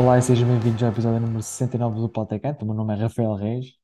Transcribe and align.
Olá 0.00 0.16
e 0.16 0.22
sejam 0.22 0.48
bem-vindos 0.48 0.82
ao 0.82 0.88
episódio 0.88 1.20
número 1.20 1.42
69 1.42 2.00
do 2.00 2.08
Potecante. 2.08 2.64
O 2.64 2.66
meu 2.66 2.74
nome 2.74 2.94
é 2.94 2.96
Rafael 2.96 3.34
Reis 3.34 3.74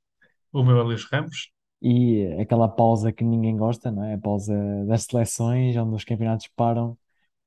O 0.51 0.65
meu 0.65 0.81
é 0.81 0.83
Luís 0.83 1.05
Ramos. 1.05 1.53
e 1.83 2.25
aquela 2.41 2.67
pausa 2.69 3.13
que 3.13 3.23
ninguém 3.23 3.55
gosta, 3.55 3.91
não 3.91 4.03
é? 4.03 4.15
A 4.15 4.19
pausa 4.19 4.55
das 4.87 5.03
seleções, 5.03 5.77
onde 5.77 5.95
os 5.95 6.05
campeonatos 6.05 6.49
param, 6.57 6.97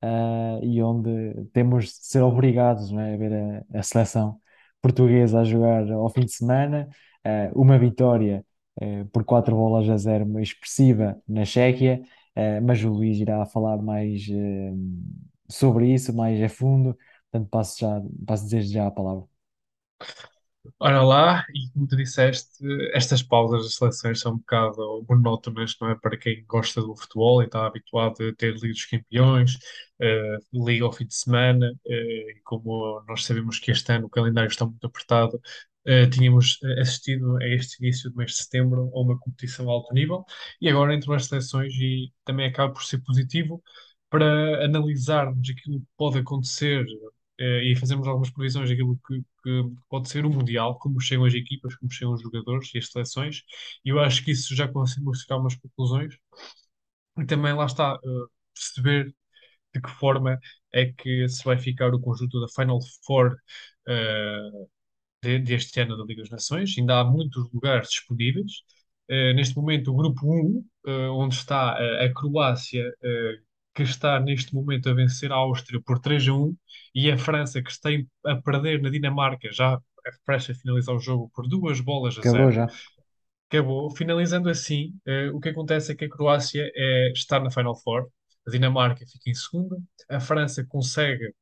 ah, 0.04 0.60
e 0.62 0.84
onde 0.84 1.10
temos 1.52 1.86
de 1.86 1.92
ser 1.94 2.22
obrigados, 2.22 2.92
não 2.92 3.00
é, 3.02 3.16
a 3.16 3.18
ver 3.18 3.34
a, 3.74 3.80
a 3.80 3.82
seleção 3.82 4.40
portuguesa 4.80 5.40
a 5.40 5.44
jogar 5.44 5.92
ao 5.92 6.10
fim 6.12 6.22
de 6.22 6.32
semana. 6.32 6.88
Ah, 7.26 7.50
uma 7.56 7.76
vitória, 7.80 8.46
por 9.12 9.24
4 9.26 9.56
bolas 9.56 9.90
a 9.90 9.98
zero, 9.98 10.26
uma 10.26 10.44
expressiva 10.44 11.20
na 11.28 11.44
Chequia, 11.44 12.04
ah, 12.36 12.62
mas 12.62 12.84
o 12.84 12.90
Luís 12.90 13.18
irá 13.18 13.44
falar 13.48 13.82
mais, 13.82 14.28
sobre 15.50 15.92
isso, 15.92 16.16
mais 16.16 16.40
a 16.40 16.48
fundo. 16.48 16.96
Portanto, 17.32 17.50
passo 17.50 17.80
já, 17.80 18.02
passo 18.26 18.50
desde 18.50 18.74
já 18.74 18.88
a 18.88 18.92
palavra. 18.92 19.28
Ora 20.80 21.02
lá, 21.04 21.46
e 21.54 21.70
como 21.72 21.88
tu 21.88 21.96
disseste, 21.96 22.50
estas 22.94 23.24
pausas 23.24 23.64
das 23.64 23.76
seleções 23.76 24.20
são 24.20 24.34
um 24.34 24.38
bocado 24.38 25.06
monótonas, 25.10 25.76
não 25.80 25.90
é? 25.90 25.96
Para 25.96 26.18
quem 26.18 26.44
gosta 26.46 26.82
do 26.82 26.96
futebol 26.96 27.42
e 27.42 27.46
está 27.46 27.66
habituado 27.66 28.22
a 28.24 28.36
ter 28.36 28.54
Liga 28.56 28.68
dos 28.74 28.86
Campeões, 28.86 29.58
eh, 30.00 30.38
Liga 30.54 30.86
ao 30.86 30.92
fim 30.92 31.06
de 31.06 31.16
semana, 31.16 31.72
eh, 31.88 32.32
e 32.38 32.42
como 32.44 33.02
nós 33.08 33.26
sabemos 33.26 33.58
que 33.60 33.72
este 33.72 33.92
ano 33.94 34.08
o 34.08 34.10
calendário 34.10 34.50
está 34.50 34.66
muito 34.66 34.86
apertado, 34.86 35.42
eh, 35.86 36.08
tínhamos 36.08 36.60
assistido 36.82 37.38
a 37.38 37.48
este 37.48 37.82
início 37.84 38.10
do 38.10 38.18
mês 38.18 38.32
de 38.32 38.38
setembro 38.38 38.92
a 38.94 39.00
uma 39.02 39.18
competição 39.18 39.70
a 39.70 39.74
alto 39.74 39.94
nível, 39.94 40.26
e 40.62 40.70
agora 40.70 40.94
entram 40.94 41.14
as 41.14 41.26
seleções 41.26 41.74
e 41.76 42.12
também 42.26 42.48
acaba 42.48 42.74
por 42.74 42.84
ser 42.84 43.00
positivo 43.00 43.64
para 44.10 44.66
analisarmos 44.66 45.50
aquilo 45.50 45.80
que 45.80 45.88
pode 45.98 46.20
acontecer 46.20 46.86
e 47.44 47.76
fazemos 47.76 48.08
algumas 48.08 48.30
previsões 48.32 48.70
daquilo 48.70 49.00
que, 49.08 49.22
que 49.44 49.64
pode 49.90 50.10
ser 50.10 50.26
o 50.26 50.30
Mundial, 50.30 50.78
como 50.80 51.00
chegam 51.00 51.26
as 51.26 51.34
equipas, 51.34 51.76
como 51.78 51.92
chegam 51.92 52.14
os 52.14 52.22
jogadores 52.22 52.74
e 52.74 52.80
as 52.80 52.88
seleções, 52.92 53.44
e 53.86 53.90
eu 53.90 54.00
acho 54.00 54.24
que 54.24 54.32
isso 54.32 54.56
já 54.56 54.68
conseguimos 54.68 55.20
tirar 55.24 55.38
umas 55.40 55.56
conclusões, 55.56 56.16
e 57.18 57.26
também 57.26 57.54
lá 57.54 57.66
está, 57.66 58.00
eh, 58.04 58.26
perceber 58.54 59.14
de 59.76 59.82
que 59.82 59.90
forma 59.92 60.40
é 60.74 60.88
que 60.94 61.28
se 61.30 61.44
vai 61.46 61.58
ficar 61.60 61.94
o 61.96 62.02
conjunto 62.02 62.42
da 62.42 62.48
Final 62.50 62.80
Four 63.06 63.38
eh, 63.88 64.52
de- 65.24 65.40
deste 65.40 65.80
ano 65.82 65.98
da 65.98 66.06
Liga 66.06 66.22
das 66.24 66.32
Nações. 66.32 66.76
Ainda 66.78 67.00
há 67.00 67.04
muitos 67.06 67.52
lugares 67.54 67.90
disponíveis. 67.90 68.52
Eh, 69.10 69.34
neste 69.34 69.56
momento, 69.58 69.92
o 69.92 69.96
grupo 69.96 70.22
um 70.28 70.66
eh, 70.88 71.10
onde 71.10 71.36
está 71.36 71.78
eh, 71.80 72.06
a 72.08 72.14
Croácia, 72.14 72.86
eh, 73.04 73.40
que 73.74 73.84
está 73.84 74.20
neste 74.20 74.54
momento 74.54 74.90
a 74.90 74.94
vencer 74.94 75.32
a 75.32 75.36
Áustria 75.36 75.82
por 75.86 76.00
3 76.00 76.28
a 76.28 76.34
um, 76.34 76.56
e 76.94 77.12
a 77.12 77.18
França, 77.18 77.62
que 77.62 77.72
está 77.72 77.90
a 78.26 78.36
perder 78.36 78.82
na 78.82 78.90
Dinamarca, 78.90 79.52
já 79.52 79.80
prestes 80.26 80.58
a 80.58 80.60
finalizar 80.60 80.96
o 80.96 81.00
jogo 81.00 81.32
por 81.34 81.48
duas 81.48 81.80
bolas 81.80 82.18
a 82.18 82.22
Acabou 82.22 82.52
zero. 82.52 82.52
já. 82.52 82.68
Acabou. 83.50 83.90
Finalizando 83.96 84.50
assim, 84.50 84.94
eh, 85.06 85.30
o 85.32 85.40
que 85.40 85.50
acontece 85.50 85.92
é 85.92 85.96
que 85.96 86.06
a 86.06 86.10
Croácia 86.10 86.72
é, 86.76 87.12
está 87.12 87.40
na 87.40 87.50
Final 87.52 87.76
Four, 87.76 88.08
a 88.48 88.52
Dinamarca 88.52 89.06
fica 89.08 89.30
em 89.30 89.34
segunda, 89.34 89.78
a 90.10 90.20
França 90.20 90.64
consegue, 90.66 91.34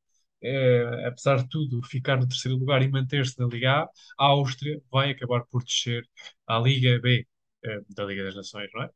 eh, 0.41 1.05
apesar 1.07 1.37
de 1.37 1.49
tudo, 1.49 1.81
ficar 1.83 2.17
no 2.17 2.27
terceiro 2.27 2.57
lugar 2.57 2.81
e 2.81 2.89
manter-se 2.89 3.37
na 3.39 3.47
Liga 3.47 3.71
A, 3.83 3.89
a 4.19 4.25
Áustria 4.25 4.81
vai 4.91 5.11
acabar 5.11 5.43
por 5.51 5.63
descer 5.63 6.07
à 6.47 6.59
Liga 6.59 6.99
B, 6.99 7.27
eh, 7.65 7.79
da 7.89 8.05
Liga 8.05 8.23
das 8.23 8.35
Nações, 8.35 8.69
não 8.73 8.83
é? 8.83 8.89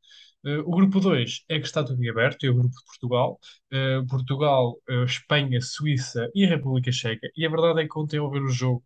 Eh, 0.44 0.58
o 0.60 0.70
grupo 0.70 1.00
2 1.00 1.44
é 1.48 1.58
que 1.60 1.66
está 1.66 1.84
tudo 1.84 2.02
em 2.04 2.08
aberto, 2.10 2.44
é 2.44 2.50
o 2.50 2.54
grupo 2.54 2.74
de 2.76 2.84
Portugal. 2.86 3.38
Eh, 3.72 4.02
Portugal, 4.08 4.76
eh, 4.88 5.04
Espanha, 5.04 5.60
Suíça 5.60 6.28
e 6.34 6.46
República 6.46 6.90
Checa. 6.92 7.28
E 7.36 7.46
a 7.46 7.50
verdade 7.50 7.82
é 7.82 7.88
que 7.88 7.98
ontem 7.98 8.18
ao 8.18 8.30
ver 8.30 8.42
o 8.42 8.48
jogo, 8.50 8.84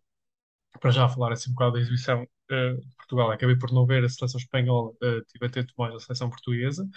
para 0.79 0.91
já 0.91 1.07
falar 1.09 1.33
assim 1.33 1.49
um 1.51 1.53
bocado 1.53 1.73
da 1.73 1.79
exibição 1.81 2.27
eh, 2.51 2.73
de 2.75 2.95
Portugal, 2.97 3.31
acabei 3.31 3.57
por 3.57 3.71
não 3.73 3.85
ver 3.85 4.03
a 4.03 4.09
seleção 4.09 4.39
espanhola, 4.39 4.91
uh, 4.91 5.23
tive 5.27 5.45
atento 5.47 5.73
mais 5.77 5.93
à 5.95 5.99
seleção 5.99 6.29
portuguesa. 6.29 6.87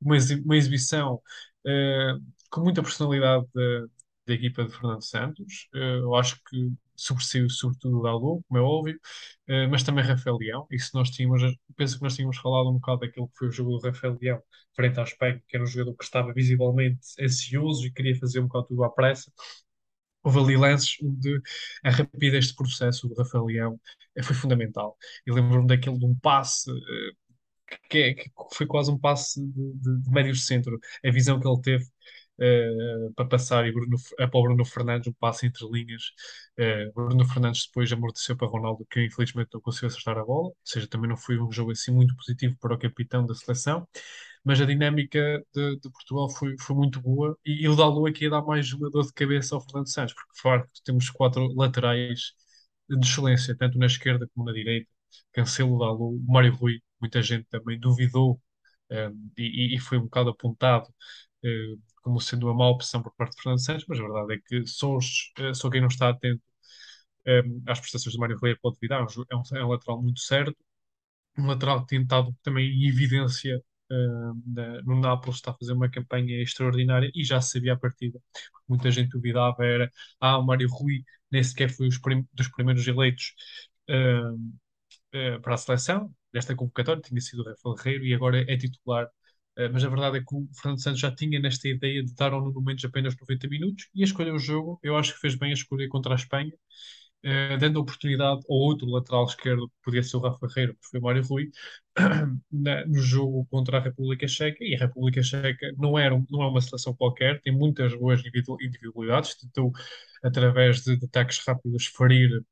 Uma, 0.00 0.16
exi- 0.16 0.42
uma 0.44 0.56
exibição 0.56 1.22
eh, 1.66 2.14
com 2.50 2.60
muita 2.62 2.82
personalidade 2.82 3.46
da, 3.54 3.86
da 4.26 4.34
equipa 4.34 4.64
de 4.64 4.72
Fernando 4.72 5.02
Santos. 5.04 5.68
Eu 5.72 6.14
acho 6.14 6.36
que 6.44 6.72
sobressaiu 7.02 7.48
sobretudo 7.50 7.98
o 8.00 8.02
Dalot, 8.02 8.44
como 8.48 8.58
é 8.60 8.62
óbvio, 8.62 9.00
eh, 9.48 9.66
mas 9.68 9.82
também 9.82 10.04
Rafael 10.04 10.36
Leão. 10.38 10.66
E 10.70 10.78
se 10.78 10.94
nós 10.94 11.10
tínhamos, 11.10 11.42
penso 11.76 11.96
que 11.98 12.02
nós 12.02 12.14
tínhamos 12.16 12.38
falado 12.38 12.70
um 12.70 12.74
bocado 12.74 13.00
daquilo 13.00 13.28
que 13.28 13.38
foi 13.38 13.48
o 13.48 13.52
jogo 13.52 13.78
do 13.78 13.86
Rafael 13.86 14.18
Leão 14.20 14.42
frente 14.74 15.00
à 15.00 15.02
Espanha, 15.04 15.42
que 15.48 15.56
era 15.56 15.64
um 15.64 15.66
jogador 15.66 15.94
que 15.96 16.04
estava 16.04 16.32
visivelmente 16.32 17.00
ansioso 17.20 17.86
e 17.86 17.92
queria 17.92 18.16
fazer 18.18 18.40
um 18.40 18.46
bocado 18.46 18.66
tudo 18.68 18.84
à 18.84 18.90
pressa. 18.90 19.30
Houve 20.22 20.38
ali 20.40 20.56
lances 20.56 20.96
onde 21.02 21.40
a 21.84 21.90
rapidez 21.90 22.48
de 22.48 22.54
processo 22.54 23.08
do 23.08 23.14
Rafael 23.14 23.46
Leão 23.46 23.80
eh, 24.16 24.22
foi 24.22 24.34
fundamental. 24.36 24.96
E 25.26 25.32
lembro-me 25.32 25.66
daquele 25.68 25.98
de 25.98 26.04
um 26.04 26.14
passe 26.14 26.70
eh, 26.70 27.12
que, 27.88 27.98
é- 27.98 28.14
que 28.14 28.30
foi 28.54 28.66
quase 28.66 28.90
um 28.90 28.98
passe 28.98 29.40
de, 29.44 29.72
de, 29.74 30.02
de 30.02 30.10
médio 30.10 30.34
centro. 30.36 30.78
A 31.04 31.10
visão 31.10 31.40
que 31.40 31.46
ele 31.48 31.60
teve 31.62 31.86
eh, 32.40 33.10
para 33.16 33.28
passar 33.28 33.66
e 33.66 33.72
Bruno, 33.72 33.96
a 34.18 34.26
para 34.28 34.40
o 34.40 34.42
Bruno 34.42 34.64
Fernandes, 34.64 35.08
um 35.08 35.12
passe 35.14 35.46
entre 35.46 35.66
linhas. 35.68 36.02
Eh, 36.58 36.90
Bruno 36.94 37.24
Fernandes 37.26 37.66
depois 37.66 37.92
amorteceu 37.92 38.36
para 38.36 38.48
Ronaldo, 38.48 38.86
que 38.90 39.04
infelizmente 39.06 39.50
não 39.54 39.60
conseguiu 39.60 39.88
acertar 39.88 40.18
a 40.18 40.24
bola. 40.24 40.48
Ou 40.48 40.56
seja, 40.64 40.86
também 40.88 41.08
não 41.08 41.16
foi 41.16 41.38
um 41.40 41.50
jogo 41.52 41.72
assim 41.72 41.92
muito 41.92 42.14
positivo 42.16 42.56
para 42.60 42.74
o 42.74 42.78
capitão 42.78 43.24
da 43.26 43.34
seleção. 43.34 43.86
Mas 44.44 44.60
a 44.60 44.64
dinâmica 44.64 45.20
de, 45.54 45.76
de 45.80 45.90
Portugal 45.90 46.28
foi, 46.30 46.56
foi 46.58 46.74
muito 46.76 47.00
boa 47.00 47.38
e, 47.44 47.64
e 47.64 47.68
o 47.68 47.76
Dalot 47.76 48.10
aqui 48.10 48.24
ia 48.24 48.30
dar 48.30 48.42
mais 48.42 48.72
uma 48.72 48.90
dor 48.90 49.04
de 49.06 49.12
cabeça 49.12 49.54
ao 49.54 49.60
Fernando 49.60 49.88
Santos, 49.92 50.14
porque 50.14 50.40
facto 50.40 50.70
temos 50.84 51.10
quatro 51.10 51.46
laterais 51.54 52.32
de 52.88 52.98
excelência, 53.06 53.56
tanto 53.56 53.78
na 53.78 53.86
esquerda 53.86 54.28
como 54.34 54.46
na 54.46 54.52
direita. 54.52 54.90
Cancelo, 55.32 55.78
Dalot, 55.78 56.18
Mário 56.26 56.54
Rui, 56.54 56.80
muita 57.00 57.22
gente 57.22 57.46
também 57.48 57.78
duvidou 57.78 58.40
eh, 58.90 59.10
e, 59.38 59.76
e 59.76 59.78
foi 59.78 59.98
um 59.98 60.02
bocado 60.04 60.30
apontado 60.30 60.88
como 62.02 62.20
sendo 62.20 62.46
uma 62.46 62.54
má 62.54 62.68
opção 62.70 63.02
por 63.02 63.12
parte 63.16 63.36
de 63.36 63.42
Fernando 63.42 63.64
Santos, 63.64 63.84
mas 63.88 63.98
a 63.98 64.02
verdade 64.02 64.34
é 64.34 64.38
que 64.46 64.64
eh, 65.38 65.54
só 65.54 65.70
quem 65.70 65.80
não 65.80 65.88
está 65.88 66.08
atento 66.10 66.42
eh, 67.26 67.42
às 67.68 67.80
prestações 67.80 68.14
de 68.14 68.20
Mário 68.20 68.38
Rui 68.38 68.56
pode 68.62 68.76
duvidar. 68.76 69.00
É 69.02 69.36
um, 69.36 69.42
é 69.60 69.62
um, 69.64 69.66
um 69.66 69.70
lateral 69.70 70.02
muito 70.02 70.20
certo, 70.20 70.56
um 71.38 71.46
lateral 71.48 71.86
estado 71.90 72.36
também 72.42 72.66
em 72.70 72.88
evidência 72.88 73.62
na- 74.46 74.82
no 74.82 75.00
Nápoles, 75.00 75.36
está 75.36 75.50
a 75.50 75.54
fazer 75.54 75.72
uma 75.72 75.90
campanha 75.90 76.42
extraordinária 76.42 77.10
e 77.14 77.24
já 77.24 77.40
sabia 77.40 77.72
a 77.74 77.76
partida. 77.78 78.20
Muita 78.68 78.90
gente 78.90 79.10
duvidava, 79.10 79.64
era, 79.64 79.90
ah, 80.20 80.38
o 80.38 80.42
Mário 80.46 80.68
Rui 80.70 81.04
nem 81.30 81.42
sequer 81.42 81.70
foi 81.70 81.88
prim- 82.02 82.26
dos 82.32 82.48
primeiros 82.48 82.86
eleitos 82.86 83.34
eh, 83.88 84.20
eh, 85.12 85.38
para 85.40 85.54
a 85.54 85.58
seleção, 85.58 86.14
nesta 86.32 86.54
convocatória, 86.56 87.02
tinha 87.02 87.20
sido 87.20 87.42
o 87.42 87.46
Rafael 87.46 87.74
Guerreiro 87.76 88.04
e 88.06 88.14
agora 88.14 88.44
é 88.52 88.56
titular. 88.56 89.08
Eh, 89.60 89.68
mas 89.72 89.84
a 89.84 89.88
verdade 89.88 90.18
é 90.18 90.20
que 90.20 90.34
o 90.34 90.48
Fernando 90.60 90.82
Santos 90.82 91.00
já 91.00 91.10
tinha 91.14 91.40
nesta 91.40 91.68
ideia 91.68 92.02
de 92.04 92.14
dar 92.14 92.32
ao 92.32 92.40
Nuno 92.42 92.62
Mendes 92.62 92.84
apenas 92.84 93.14
90 93.20 93.48
minutos 93.48 93.88
e 93.94 94.02
a 94.02 94.04
escolher 94.06 94.32
o 94.32 94.38
jogo, 94.38 94.78
eu 94.82 94.96
acho 94.96 95.14
que 95.14 95.20
fez 95.20 95.34
bem 95.34 95.50
a 95.50 95.54
escolha 95.54 95.88
contra 95.88 96.12
a 96.14 96.16
Espanha, 96.16 96.52
eh, 97.22 97.56
dando 97.58 97.80
oportunidade 97.80 98.40
ao 98.50 98.56
outro 98.56 98.86
lateral 98.88 99.24
esquerdo, 99.26 99.68
que 99.68 99.74
podia 99.84 100.02
ser 100.02 100.16
o 100.16 100.20
Rafa 100.20 100.46
Guerreiro, 100.48 100.74
que 100.74 100.88
foi 100.90 101.00
Mário 101.00 101.22
Rui, 101.24 101.50
na- 102.52 102.86
no 102.86 102.98
jogo 103.00 103.46
contra 103.50 103.78
a 103.78 103.80
República 103.82 104.28
Checa. 104.28 104.64
E 104.64 104.74
a 104.76 104.78
República 104.80 105.22
Checa 105.22 105.72
não, 105.78 105.98
era, 105.98 106.14
não 106.30 106.42
é 106.42 106.48
uma 106.48 106.60
seleção 106.60 106.94
qualquer, 106.96 107.40
tem 107.42 107.52
muitas 107.56 107.94
boas 107.96 108.20
individu- 108.20 108.56
individualidades, 108.62 109.36
tentou, 109.36 109.72
através 110.22 110.82
de 110.84 110.94
ataques 111.04 111.38
rápidos, 111.46 111.86
ferir 111.86 112.42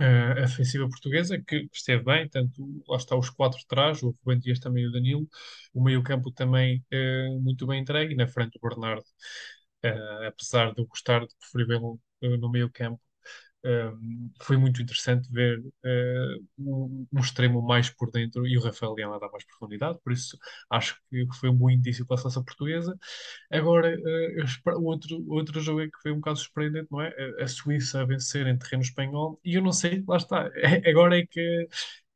eh, 0.00 0.42
a 0.42 0.44
ofensiva 0.44 0.88
portuguesa, 0.88 1.38
que 1.42 1.68
esteve 1.72 2.04
bem, 2.04 2.28
tanto 2.28 2.82
lá 2.88 2.96
está 2.96 3.16
os 3.16 3.30
quatro 3.30 3.58
de 3.58 3.66
trás, 3.66 4.02
o 4.02 4.10
Rubem 4.24 4.38
Dias 4.40 4.58
também 4.60 4.84
e 4.84 4.88
o 4.88 4.92
Danilo, 4.92 5.28
o 5.74 5.82
meio-campo 5.82 6.30
também 6.32 6.84
eh, 6.90 7.28
muito 7.40 7.66
bem 7.66 7.80
entregue, 7.80 8.14
e 8.14 8.16
na 8.16 8.26
frente 8.28 8.58
o 8.58 8.68
Bernardo, 8.68 9.04
eh, 9.82 10.26
apesar 10.28 10.72
de 10.74 10.82
eu 10.82 10.86
gostar 10.86 11.20
de 11.26 11.34
preferir 11.40 11.66
vê-lo 11.68 12.00
eh, 12.22 12.36
no 12.38 12.50
meio-campo, 12.50 13.00
foi 14.42 14.56
muito 14.56 14.80
interessante 14.80 15.30
ver 15.32 15.62
um, 16.58 17.06
um 17.12 17.20
extremo 17.20 17.60
mais 17.62 17.90
por 17.90 18.10
dentro 18.10 18.46
e 18.46 18.56
o 18.56 18.62
Rafael 18.62 18.94
Leão 18.94 19.12
a 19.12 19.18
dar 19.18 19.30
mais 19.30 19.44
profundidade, 19.44 19.98
por 20.02 20.12
isso 20.12 20.38
acho 20.70 20.96
que 21.10 21.26
foi 21.38 21.48
um 21.50 21.56
bom 21.56 21.70
indício 21.70 22.06
para 22.06 22.14
a 22.16 22.18
seleção 22.18 22.44
portuguesa. 22.44 22.96
Agora, 23.50 23.96
uh, 23.96 24.84
outro, 24.84 25.24
outro 25.28 25.60
jogo 25.60 25.80
é 25.80 25.86
que 25.86 25.98
foi 26.02 26.12
um 26.12 26.16
bocado 26.16 26.38
surpreendente, 26.38 26.88
não 26.90 27.00
é? 27.00 27.12
A, 27.42 27.46
Suíça 27.48 28.00
a 28.02 28.04
vencer 28.04 28.46
em 28.46 28.56
terreno 28.58 28.82
espanhol, 28.82 29.40
e 29.44 29.54
eu 29.54 29.62
não 29.62 29.72
sei, 29.72 30.04
lá 30.06 30.16
está, 30.16 30.48
agora 30.86 31.18
é 31.18 31.26
que, 31.26 31.68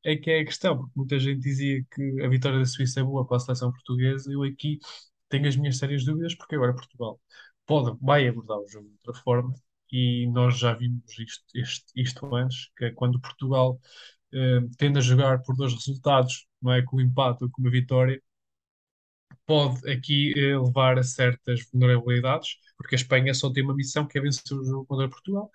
é 0.04 0.16
que 0.16 0.30
é 0.30 0.40
a 0.40 0.44
questão, 0.44 0.78
porque 0.78 0.92
muita 0.96 1.18
gente 1.18 1.40
dizia 1.40 1.84
que 1.94 2.22
a 2.22 2.28
vitória 2.28 2.58
da 2.58 2.64
Suíça 2.66 3.00
é 3.00 3.02
boa 3.04 3.26
para 3.26 3.36
a 3.38 3.40
seleção 3.40 3.72
portuguesa, 3.72 4.30
eu 4.32 4.42
aqui 4.44 4.78
tenho 5.28 5.48
as 5.48 5.56
minhas 5.56 5.78
sérias 5.78 6.04
dúvidas, 6.04 6.34
porque 6.36 6.54
agora 6.54 6.74
Portugal 6.74 7.20
pode, 7.66 7.96
vai 8.00 8.28
abordar 8.28 8.58
o 8.58 8.68
jogo 8.68 8.88
de 8.88 8.94
outra 9.06 9.22
forma 9.22 9.54
e 9.92 10.28
nós 10.32 10.58
já 10.58 10.74
vimos 10.74 11.04
isto, 11.18 11.44
isto, 11.96 12.34
antes, 12.36 12.70
que 12.76 12.86
é 12.86 12.92
quando 12.92 13.20
Portugal 13.20 13.80
eh, 14.34 14.60
tende 14.78 14.98
a 14.98 15.02
jogar 15.02 15.42
por 15.42 15.56
dois 15.56 15.74
resultados, 15.74 16.46
não 16.62 16.72
é 16.74 16.82
com 16.82 16.96
o 16.98 17.02
empate 17.02 17.44
ou 17.44 17.50
com 17.50 17.62
uma 17.62 17.70
vitória, 17.72 18.22
pode 19.46 19.88
aqui 19.90 20.32
eh, 20.36 20.56
levar 20.58 20.98
a 20.98 21.02
certas 21.02 21.60
vulnerabilidades, 21.72 22.50
porque 22.76 22.94
a 22.94 22.98
Espanha 22.98 23.34
só 23.34 23.52
tem 23.52 23.62
uma 23.64 23.74
missão 23.74 24.06
que 24.06 24.18
é 24.18 24.20
vencer 24.22 24.56
o 24.56 24.64
jogo 24.64 24.86
contra 24.86 25.08
Portugal. 25.08 25.50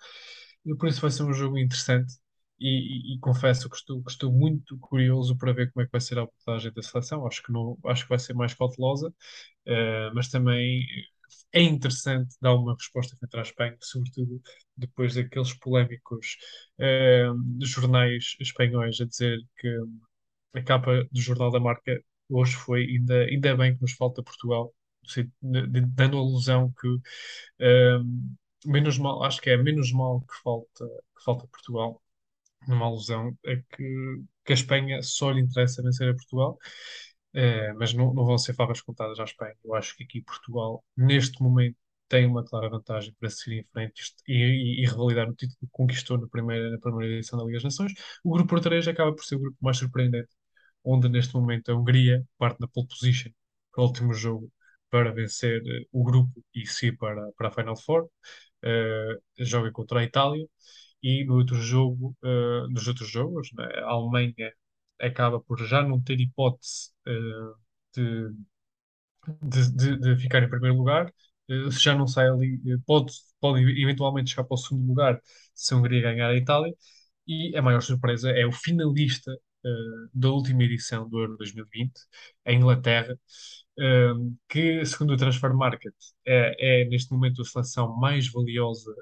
e 0.66 0.74
por 0.76 0.88
isso 0.88 1.00
vai 1.02 1.10
ser 1.12 1.24
um 1.24 1.32
jogo 1.34 1.58
interessante. 1.58 2.14
E, 2.60 3.14
e- 3.14 3.16
e 3.16 3.20
confesso 3.20 3.68
que 3.70 3.76
estou, 3.76 4.02
que 4.04 4.10
estou 4.12 4.32
muito 4.32 4.78
curioso 4.78 5.36
para 5.38 5.52
ver 5.52 5.72
como 5.72 5.82
é 5.84 5.86
que 5.86 5.92
vai 5.92 6.00
ser 6.00 6.18
a 6.18 6.22
abordagem 6.24 6.72
da 6.72 6.82
seleção. 6.82 7.26
Acho 7.26 7.42
que 7.42 7.52
não, 7.52 7.78
acho 7.86 8.04
que 8.04 8.10
vai 8.10 8.18
ser 8.20 8.34
mais 8.34 8.54
cautelosa, 8.54 9.14
eh, 9.66 10.10
mas 10.14 10.28
também 10.30 10.86
é 11.52 11.62
interessante 11.62 12.36
dar 12.40 12.54
uma 12.54 12.74
resposta 12.74 13.16
frente 13.16 13.36
à 13.36 13.42
Espanha, 13.42 13.76
sobretudo 13.80 14.40
depois 14.76 15.14
daqueles 15.14 15.52
polémicos 15.54 16.36
eh, 16.78 17.26
jornais 17.62 18.36
espanhóis 18.40 19.00
a 19.00 19.06
dizer 19.06 19.38
que 19.58 19.68
a 20.54 20.62
capa 20.62 21.04
do 21.12 21.20
Jornal 21.20 21.50
da 21.50 21.60
Marca 21.60 22.02
hoje 22.28 22.54
foi 22.56 22.84
ainda, 22.86 23.24
ainda 23.24 23.56
bem 23.56 23.74
que 23.76 23.82
nos 23.82 23.92
falta 23.92 24.22
Portugal, 24.22 24.74
dando 25.42 26.18
a 26.18 26.22
ilusão 26.22 26.72
que 26.80 26.88
eh, 27.60 27.98
menos 28.66 28.98
mal, 28.98 29.22
acho 29.24 29.40
que 29.40 29.50
é 29.50 29.56
menos 29.56 29.92
mal 29.92 30.20
que 30.22 30.34
falta, 30.42 30.84
que 31.16 31.24
falta 31.24 31.46
Portugal, 31.48 32.02
numa 32.68 32.86
alusão 32.86 33.36
a 33.46 33.56
que, 33.76 34.22
que 34.44 34.52
a 34.52 34.54
Espanha 34.54 35.02
só 35.02 35.30
lhe 35.30 35.40
interessa 35.40 35.82
vencer 35.82 36.08
a 36.10 36.14
Portugal. 36.14 36.58
Eh, 37.34 37.72
mas 37.74 37.92
não, 37.94 38.12
não 38.14 38.24
vão 38.24 38.38
ser 38.38 38.54
favas 38.54 38.80
contadas 38.80 39.18
à 39.20 39.24
Espanha. 39.24 39.54
Eu 39.64 39.74
acho 39.74 39.96
que 39.96 40.04
aqui 40.04 40.22
Portugal, 40.22 40.84
neste 40.96 41.42
momento, 41.42 41.76
tem 42.08 42.26
uma 42.26 42.42
clara 42.44 42.70
vantagem 42.70 43.14
para 43.20 43.28
seguir 43.30 43.58
em 43.60 43.64
frente 43.64 44.02
e, 44.26 44.32
e, 44.80 44.82
e 44.82 44.86
revalidar 44.86 45.28
o 45.28 45.34
título 45.34 45.58
que 45.60 45.66
conquistou 45.70 46.18
na 46.18 46.26
primeira, 46.28 46.70
na 46.70 46.78
primeira 46.78 47.14
edição 47.16 47.38
da 47.38 47.44
Liga 47.44 47.56
das 47.58 47.64
Nações. 47.64 47.92
O 48.24 48.30
grupo 48.32 48.48
por 48.50 48.60
três 48.60 48.88
acaba 48.88 49.14
por 49.14 49.24
ser 49.24 49.36
o 49.36 49.40
grupo 49.40 49.58
mais 49.60 49.76
surpreendente, 49.76 50.30
onde 50.84 51.08
neste 51.08 51.34
momento 51.34 51.70
a 51.70 51.74
Hungria 51.76 52.24
parte 52.38 52.60
na 52.60 52.68
pole 52.68 52.86
position 52.88 53.30
para 53.72 53.82
o 53.82 53.86
último 53.86 54.14
jogo 54.14 54.50
para 54.90 55.12
vencer 55.12 55.62
eh, 55.66 55.86
o 55.92 56.02
grupo 56.04 56.42
e 56.54 56.66
seguir 56.66 56.96
para, 56.96 57.30
para 57.36 57.48
a 57.48 57.50
Final 57.52 57.76
Four. 57.76 58.08
Eh, 58.62 59.18
joga 59.40 59.70
contra 59.72 60.00
a 60.00 60.04
Itália 60.04 60.46
e 61.02 61.24
no 61.24 61.36
outro 61.36 61.56
jogo, 61.56 62.16
eh, 62.24 62.66
nos 62.70 62.86
outros 62.88 63.10
jogos, 63.10 63.50
né, 63.54 63.64
a 63.84 63.90
Alemanha 63.92 64.52
acaba 65.00 65.40
por 65.40 65.58
já 65.66 65.82
não 65.82 66.00
ter 66.02 66.20
hipótese 66.20 66.90
eh, 67.06 67.12
de, 67.96 68.34
de, 69.42 69.72
de- 69.72 69.98
de 69.98 70.16
ficar 70.22 70.42
em 70.42 70.48
primeiro 70.48 70.76
lugar. 70.76 71.12
Se 71.70 71.80
já 71.80 71.94
não 71.94 72.06
sai 72.06 72.28
ali, 72.28 72.60
eh, 72.66 72.76
pode, 72.86 73.12
pode 73.40 73.60
eventualmente 73.82 74.30
chegar 74.30 74.44
para 74.44 74.54
o 74.54 74.58
segundo 74.58 74.86
lugar 74.88 75.20
se 75.54 75.72
a 75.74 75.76
Hungria 75.76 76.02
ganhar 76.02 76.28
a 76.30 76.36
Itália. 76.36 76.74
E 77.26 77.56
a 77.56 77.62
maior 77.62 77.80
surpresa 77.82 78.30
é 78.30 78.46
o 78.46 78.52
finalista 78.52 79.32
eh, 79.64 79.68
da 80.14 80.30
última 80.30 80.62
edição 80.64 81.08
do 81.08 81.18
Euro 81.20 81.36
2020, 81.38 82.00
a 82.46 82.52
Inglaterra, 82.52 83.18
que, 84.48 84.84
segundo 84.84 85.12
o 85.14 85.16
Transfer 85.16 85.54
Market, 85.54 85.94
é, 86.26 86.82
é 86.82 86.84
neste 86.86 87.12
momento 87.12 87.42
a 87.42 87.44
seleção 87.44 87.96
mais 87.96 88.30
valiosa 88.30 88.92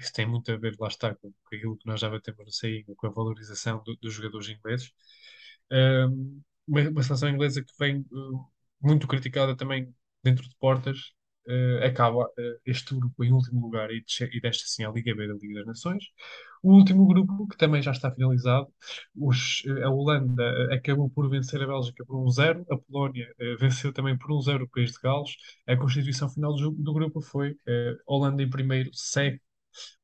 isso 0.00 0.12
tem 0.12 0.26
muito 0.26 0.50
a 0.52 0.56
ver, 0.56 0.74
lá 0.80 0.88
está, 0.88 1.14
com, 1.14 1.32
aquilo 1.52 1.76
que 1.76 1.86
nós 1.86 2.00
já 2.00 2.08
batemos 2.10 2.44
no 2.46 2.52
saída, 2.52 2.94
com 2.96 3.06
a 3.06 3.10
valorização 3.10 3.82
do- 3.84 3.96
dos 3.96 4.14
jogadores 4.14 4.48
ingleses. 4.48 4.92
Um, 5.72 6.42
uma, 6.66 6.80
uma 6.90 7.02
seleção 7.02 7.28
inglesa 7.28 7.62
que 7.64 7.72
vem 7.78 8.00
uh, 8.12 8.46
muito 8.80 9.06
criticada 9.08 9.56
também 9.56 9.92
dentro 10.22 10.48
de 10.48 10.54
portas, 10.58 10.98
uh, 11.48 11.84
acaba 11.84 12.24
uh, 12.26 12.60
este 12.64 12.94
grupo 12.94 13.24
em 13.24 13.32
último 13.32 13.60
lugar 13.60 13.90
e, 13.90 14.04
e 14.32 14.40
desce 14.40 14.64
assim 14.64 14.84
à 14.84 14.90
Liga 14.90 15.14
B 15.14 15.26
da 15.28 15.34
Liga 15.34 15.54
das 15.56 15.66
Nações. 15.66 16.04
O 16.62 16.72
último 16.74 17.06
grupo, 17.06 17.46
que 17.48 17.56
também 17.56 17.80
já 17.82 17.92
está 17.92 18.10
finalizado, 18.10 18.66
os, 19.14 19.62
a 19.84 19.88
Holanda 19.90 20.74
acabou 20.74 21.08
por 21.10 21.28
vencer 21.30 21.62
a 21.62 21.66
Bélgica 21.66 22.04
por 22.04 22.16
1-0, 22.16 22.64
a 22.70 22.76
Polónia 22.76 23.32
venceu 23.60 23.92
também 23.92 24.16
por 24.18 24.32
1-0 24.32 24.64
o 24.64 24.68
país 24.68 24.92
de 24.92 24.98
Gales. 25.00 25.30
A 25.66 25.76
constituição 25.76 26.28
final 26.28 26.54
do, 26.56 26.70
do 26.72 26.92
grupo 26.92 27.20
foi 27.20 27.56
Holanda 28.06 28.42
em 28.42 28.50
primeiro, 28.50 28.90
segue 28.94 29.40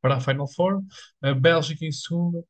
para 0.00 0.16
a 0.16 0.20
Final 0.20 0.48
Four, 0.52 0.82
a 1.22 1.34
Bélgica 1.34 1.84
em 1.86 1.92
segundo, 1.92 2.44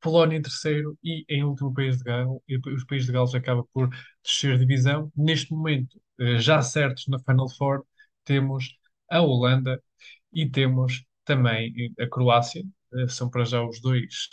Polónia 0.00 0.36
em 0.38 0.42
terceiro 0.42 0.98
e 1.02 1.24
em 1.28 1.44
último 1.44 1.68
o 1.70 1.74
país 1.74 1.98
de 1.98 2.04
Gales. 2.04 2.40
E 2.48 2.56
os 2.74 2.84
países 2.84 3.06
de 3.06 3.12
Gales 3.12 3.34
acaba 3.34 3.64
por 3.72 3.88
descer 4.24 4.58
divisão. 4.58 5.10
Neste 5.16 5.52
momento, 5.52 6.00
eh, 6.20 6.38
já 6.38 6.60
certos 6.62 7.06
na 7.08 7.18
Final 7.20 7.48
Four, 7.50 7.84
temos 8.24 8.76
a 9.10 9.20
Holanda 9.20 9.82
e 10.32 10.48
temos 10.50 11.04
também 11.24 11.72
eh, 11.98 12.04
a 12.04 12.08
Croácia. 12.08 12.64
Eh, 12.94 13.08
São 13.08 13.30
para 13.30 13.44
já 13.44 13.62
os 13.64 13.80
dois, 13.80 14.28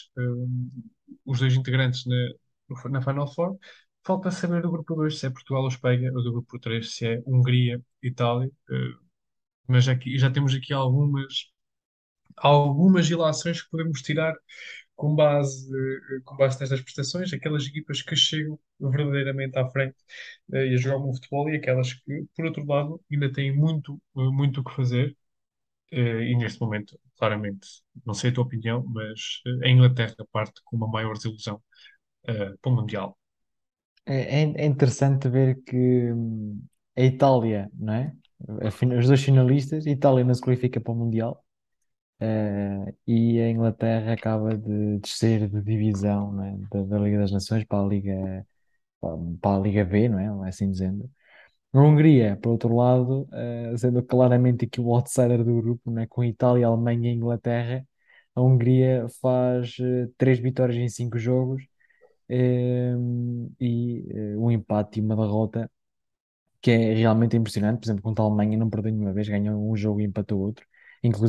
os 1.26 1.40
dois 1.40 1.56
integrantes 1.56 2.06
na, 2.06 2.90
na 2.90 3.02
Final 3.02 3.28
Four. 3.28 3.58
Falta 4.04 4.30
saber 4.32 4.62
do 4.62 4.72
grupo 4.72 4.96
2 4.96 5.20
se 5.20 5.26
é 5.28 5.30
Portugal 5.32 5.64
ou 5.64 5.68
Espanha, 5.68 6.12
ou 6.14 6.24
do 6.24 6.32
grupo 6.32 6.60
3 6.60 6.96
se 6.96 7.08
é 7.08 7.24
Hungria, 7.26 7.82
Itália. 8.04 8.52
Mas 9.68 9.88
aqui, 9.88 10.18
já 10.18 10.30
temos 10.32 10.54
aqui 10.54 10.74
algumas 10.74 11.52
algumas 12.38 13.10
ilações 13.10 13.62
que 13.62 13.70
podemos 13.70 14.02
tirar 14.02 14.36
com 14.96 15.16
base, 15.16 15.70
com 16.26 16.38
base 16.38 16.60
nestas 16.60 16.82
prestações, 16.82 17.34
aquelas 17.34 17.66
equipas 17.68 18.02
que 18.02 18.16
chegam 18.16 18.60
verdadeiramente 18.80 19.58
à 19.60 19.68
frente 19.70 19.96
eh, 20.54 20.68
e 20.68 20.76
a 20.76 20.78
jogar 20.78 21.00
bom 21.00 21.14
futebol 21.14 21.50
e 21.50 21.58
aquelas 21.58 21.94
que, 21.94 22.26
por 22.36 22.46
outro 22.46 22.66
lado, 22.66 23.02
ainda 23.12 23.32
têm 23.32 23.56
muito, 23.56 24.02
eh, 24.18 24.22
muito 24.32 24.62
o 24.62 24.64
que 24.64 24.76
fazer. 24.76 25.18
Eh, 25.92 26.32
E 26.32 26.38
neste 26.38 26.62
momento, 26.62 27.00
claramente, 27.18 27.68
não 28.06 28.14
sei 28.16 28.32
a 28.32 28.34
tua 28.34 28.46
opinião, 28.46 28.84
mas 28.88 29.42
a 29.64 29.70
Inglaterra 29.70 30.16
parte 30.32 30.62
com 30.66 30.78
uma 30.78 30.88
maior 30.90 31.14
desilusão 31.16 31.62
para 32.24 32.72
o 32.72 32.76
Mundial. 32.76 33.18
É, 34.06 34.42
é 34.42 34.54
é 34.64 34.66
interessante 34.66 35.30
ver 35.30 35.64
que 35.64 36.12
hum, 36.14 36.64
a 36.98 37.02
Itália, 37.02 37.70
não 37.74 37.94
é? 37.94 38.14
Os 39.00 39.08
dois 39.08 39.24
finalistas, 39.24 39.88
a 39.88 39.90
Itália 39.90 40.24
não 40.24 40.34
se 40.34 40.42
qualifica 40.42 40.80
para 40.82 40.92
o 40.94 40.96
Mundial, 40.96 41.44
eh, 42.20 42.94
e 43.08 43.40
a 43.42 43.50
Inglaterra 43.50 44.14
acaba 44.14 44.58
de 44.58 45.00
descer 45.00 45.50
de 45.50 45.62
divisão, 45.62 46.32
não 46.34 46.44
é? 46.46 46.58
Da, 46.72 46.84
da 46.84 47.00
Liga 47.00 47.20
das 47.20 47.32
Nações 47.32 47.64
para 47.66 47.84
a 47.84 47.88
Liga, 47.88 48.48
para, 49.42 49.56
a 49.58 49.60
Liga 49.60 49.86
B, 49.86 50.10
não 50.10 50.20
é? 50.46 50.50
Assim 50.50 50.72
dizendo. 50.72 51.10
A 51.74 51.80
Hungria, 51.82 52.38
por 52.42 52.52
outro 52.52 52.76
lado, 52.76 53.28
eh, 53.34 53.76
sendo 53.78 54.04
claramente 54.04 54.66
aqui 54.66 54.82
o 54.82 54.94
outsider 54.96 55.44
do 55.44 55.62
grupo, 55.62 55.92
né, 55.92 56.08
com 56.08 56.24
Itália, 56.24 56.68
Alemanha 56.68 57.12
e 57.12 57.16
Inglaterra, 57.16 57.86
a 58.36 58.42
Hungria 58.42 59.08
faz 59.22 59.78
eh, 59.80 60.10
três 60.18 60.40
vitórias 60.40 60.78
em 60.78 60.90
cinco 60.90 61.18
jogos 61.20 61.64
e 63.60 64.36
um 64.38 64.52
empate 64.52 65.00
e 65.00 65.02
uma 65.04 65.16
derrota, 65.16 65.70
que 66.62 66.72
é 66.72 66.94
realmente 66.94 67.38
impressionante. 67.38 67.80
Por 67.80 67.86
exemplo, 67.88 68.04
contra 68.04 68.24
a 68.24 68.28
Alemanha 68.28 68.58
não 68.58 68.70
perdeu 68.70 68.92
nenhuma 68.92 69.14
vez, 69.14 69.28
ganhou 69.30 69.72
um 69.72 69.76
jogo 69.76 70.02
e 70.02 70.06
empatou 70.06 70.40
outro. 70.40 70.66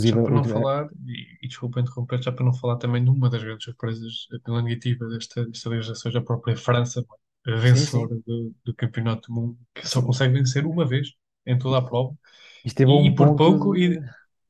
Já 0.04 0.16
Inclusive, 0.16 0.16
para 0.18 0.34
não 0.34 0.44
falar, 0.44 0.88
e, 1.06 1.38
e 1.42 1.48
desculpa 1.48 1.80
interromper, 1.80 2.22
já 2.22 2.32
para 2.32 2.44
não 2.44 2.52
falar 2.54 2.76
também 2.76 3.02
de 3.02 3.10
uma 3.10 3.28
das 3.30 3.42
grandes 3.42 3.64
surpresas 3.64 4.26
pela 4.44 4.62
negativa 4.62 5.08
desta, 5.08 5.44
desta 5.46 5.68
legislação, 5.70 6.12
a 6.16 6.22
própria 6.24 6.56
França, 6.56 7.04
a 7.46 7.56
sim, 7.62 7.86
sim, 7.86 8.08
vencedora 8.08 8.16
do, 8.26 8.54
do 8.64 8.74
Campeonato 8.74 9.28
do 9.28 9.34
Mundo, 9.34 9.58
que 9.74 9.86
só 9.88 10.02
consegue 10.02 10.34
vencer 10.34 10.64
uma 10.66 10.86
vez 10.86 11.12
em 11.46 11.58
toda 11.58 11.78
a 11.78 11.82
prova, 11.82 12.16
a 12.64 12.68
e, 12.68 12.84
um 12.86 13.06
e 13.06 13.14
por 13.14 13.34
ponto 13.36 13.36
pouco, 13.36 13.76
e, 13.76 14.00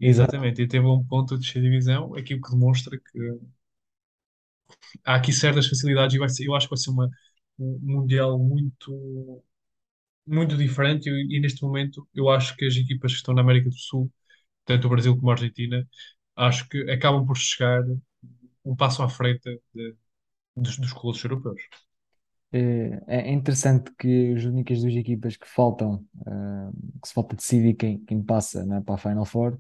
exatamente, 0.00 0.62
e 0.62 0.68
teve 0.68 0.86
um 0.86 1.04
ponto 1.04 1.36
de 1.36 1.44
descer 1.46 1.62
divisão, 1.62 2.14
aquilo 2.14 2.40
que 2.42 2.50
demonstra 2.50 2.98
que 2.98 3.38
há 5.04 5.14
aqui 5.16 5.32
certas 5.32 5.66
facilidades 5.68 6.14
e 6.14 6.18
vai 6.18 6.28
ser, 6.28 6.46
eu 6.46 6.54
acho 6.54 6.66
que 6.66 6.74
vai 6.74 6.78
ser 6.78 6.90
uma, 6.90 7.10
um 7.58 7.78
Mundial 7.82 8.38
muito, 8.38 9.42
muito 10.26 10.56
diferente. 10.56 11.08
E, 11.10 11.36
e 11.36 11.40
neste 11.40 11.62
momento 11.62 12.06
eu 12.14 12.28
acho 12.30 12.56
que 12.56 12.66
as 12.66 12.76
equipas 12.76 13.12
que 13.12 13.18
estão 13.18 13.34
na 13.34 13.42
América 13.42 13.70
do 13.70 13.78
Sul, 13.78 14.10
tanto 14.66 14.86
o 14.88 14.90
Brasil 14.90 15.16
como 15.16 15.30
a 15.30 15.34
Argentina, 15.34 15.88
acho 16.36 16.68
que 16.68 16.90
acabam 16.90 17.26
por 17.26 17.36
chegar 17.38 17.82
um 18.64 18.76
passo 18.76 19.02
à 19.02 19.08
frente 19.08 19.60
de- 19.74 19.96
dos, 20.56 20.78
dos 20.78 20.92
clubes 20.94 21.22
europeus. 21.24 21.60
Eh, 22.52 23.00
É 23.06 23.32
interessante 23.32 23.92
que 23.98 24.34
as 24.36 24.44
únicas 24.44 24.80
duas 24.80 24.94
equipas 24.94 25.36
que 25.36 25.46
faltam, 25.48 26.04
eh, 26.26 26.70
que 27.02 27.08
se 27.08 27.14
falta 27.14 27.36
decidir 27.36 27.74
quem, 27.74 27.98
quem 28.04 28.22
passa, 28.22 28.64
né, 28.64 28.80
para 28.80 28.94
a 28.94 28.98
Final 28.98 29.24
Four, 29.24 29.58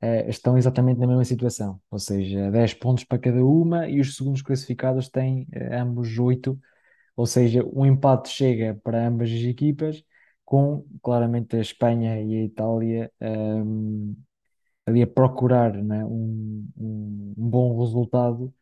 eh, 0.00 0.28
estão 0.28 0.56
exatamente 0.58 0.98
na 1.00 1.06
mesma 1.06 1.24
situação, 1.24 1.80
ou 1.90 1.98
seja, 1.98 2.50
10 2.50 2.74
pontos 2.74 3.04
para 3.04 3.18
cada 3.18 3.44
uma 3.44 3.88
e 3.88 4.00
os 4.00 4.16
segundos 4.16 4.42
classificados 4.42 5.08
têm 5.08 5.46
ambos 5.72 6.18
8, 6.18 6.60
ou 7.16 7.26
seja, 7.26 7.64
um 7.72 7.86
empate 7.86 8.28
chega 8.30 8.74
para 8.84 9.06
ambas 9.08 9.30
as 9.30 9.40
equipas, 9.42 10.02
com 10.44 10.86
claramente 11.02 11.56
a 11.56 11.60
Espanha 11.60 12.20
e 12.22 12.36
a 12.36 12.44
Itália 12.44 13.12
ehm, 13.20 14.14
ali 14.86 15.02
a 15.02 15.06
procurar, 15.06 15.74
né, 15.82 16.04
um, 16.04 16.68
um, 16.76 17.34
um 17.38 17.50
bom 17.50 17.78
resultado 17.80 18.54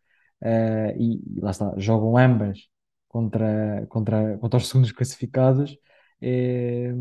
eh, 0.43 0.97
e, 0.99 1.41
lá 1.41 1.51
está, 1.51 1.75
jogam 1.79 2.17
ambas 2.19 2.69
contra, 3.09 3.87
contra, 3.89 4.39
contra 4.39 4.59
os 4.59 4.69
segundos 4.69 4.93
classificados, 4.93 5.77
eh, 6.23 6.93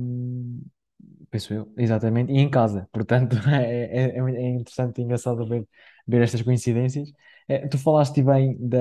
penso 1.30 1.54
eu, 1.54 1.74
exatamente, 1.78 2.32
e 2.32 2.38
em 2.40 2.50
casa, 2.50 2.88
portanto 2.92 3.36
é, 3.50 4.16
é, 4.18 4.20
é 4.20 4.50
interessante 4.50 5.00
e 5.02 5.04
engraçado 5.04 5.46
ver, 5.48 5.68
ver 6.08 6.22
estas 6.22 6.42
coincidências. 6.42 7.12
Eh, 7.48 7.68
tu 7.68 7.78
falaste 7.78 8.22
bem 8.24 8.56
da, 8.60 8.80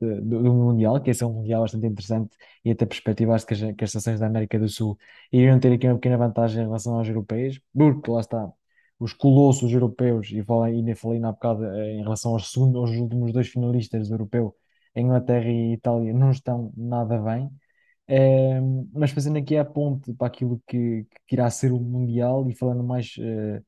do, 0.00 0.42
do 0.42 0.54
Mundial, 0.54 1.00
que 1.02 1.10
esse 1.10 1.22
é 1.22 1.26
um 1.26 1.32
Mundial 1.34 1.62
bastante 1.62 1.86
interessante 1.86 2.36
e 2.64 2.70
até 2.70 2.86
perspectivaste 2.86 3.46
que 3.46 3.54
as, 3.54 3.76
que 3.76 3.84
as 3.84 3.94
nações 3.94 4.20
da 4.20 4.26
América 4.26 4.58
do 4.58 4.68
Sul 4.68 4.98
iriam 5.32 5.58
ter 5.60 5.72
aqui 5.72 5.86
uma 5.86 5.94
pequena 5.96 6.16
vantagem 6.18 6.62
em 6.62 6.66
relação 6.66 6.96
aos 6.98 7.08
europeus, 7.08 7.60
porque 7.74 8.10
lá 8.10 8.20
está. 8.20 8.52
Os 8.98 9.12
colossos 9.12 9.72
europeus, 9.72 10.30
e 10.32 10.42
falei, 10.42 10.74
ainda 10.76 10.96
falei 10.96 11.20
na 11.20 11.32
bocado 11.32 11.64
eh, 11.64 11.94
em 11.94 12.02
relação 12.02 12.32
aos, 12.32 12.50
segundos, 12.52 12.90
aos 12.90 12.90
últimos 12.98 13.32
dois 13.32 13.48
finalistas 13.48 14.08
do 14.08 14.14
europeu, 14.14 14.54
Inglaterra 14.96 15.48
e 15.48 15.74
Itália, 15.74 16.12
não 16.12 16.30
estão 16.30 16.72
nada 16.76 17.18
bem. 17.20 17.50
Eh, 18.08 18.60
mas 18.92 19.10
fazendo 19.10 19.38
aqui 19.38 19.56
a 19.56 19.64
ponte 19.64 20.12
para 20.14 20.26
aquilo 20.28 20.62
que, 20.66 21.06
que 21.26 21.34
irá 21.34 21.50
ser 21.50 21.72
o 21.72 21.78
Mundial 21.80 22.48
e 22.48 22.54
falando 22.54 22.82
mais 22.82 23.14
eh, 23.20 23.62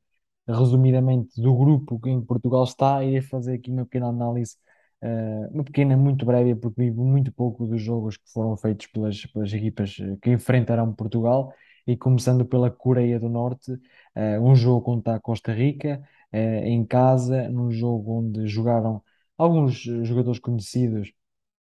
resumidamente 0.47 1.39
do 1.41 1.55
grupo 1.55 1.99
em 2.07 2.21
que 2.21 2.27
Portugal 2.27 2.63
está, 2.63 3.03
irei 3.03 3.21
fazer 3.21 3.55
aqui 3.55 3.71
uma 3.71 3.85
pequena 3.85 4.07
análise, 4.07 4.57
eh, 5.01 5.47
uma 5.51 5.63
pequena, 5.63 5.95
muito 5.97 6.25
breve, 6.25 6.55
porque 6.55 6.81
vivo 6.83 7.03
muito 7.05 7.31
pouco 7.31 7.67
dos 7.67 7.81
jogos 7.81 8.17
que 8.17 8.31
foram 8.31 8.57
feitos 8.57 8.87
pelas, 8.87 9.25
pelas 9.27 9.53
equipas 9.53 9.95
que 10.21 10.31
enfrentarão 10.31 10.93
Portugal, 10.93 11.53
e 11.87 11.97
começando 11.97 12.45
pela 12.45 12.69
Coreia 12.71 13.19
do 13.19 13.29
Norte, 13.29 13.71
eh, 14.15 14.39
um 14.39 14.55
jogo 14.55 14.81
contra 14.81 15.15
a 15.15 15.19
Costa 15.19 15.53
Rica, 15.53 16.01
eh, 16.31 16.67
em 16.69 16.85
casa, 16.85 17.49
num 17.49 17.71
jogo 17.71 18.19
onde 18.19 18.47
jogaram 18.47 19.03
alguns 19.37 19.85
eh, 19.87 20.03
jogadores 20.03 20.39
conhecidos 20.39 21.11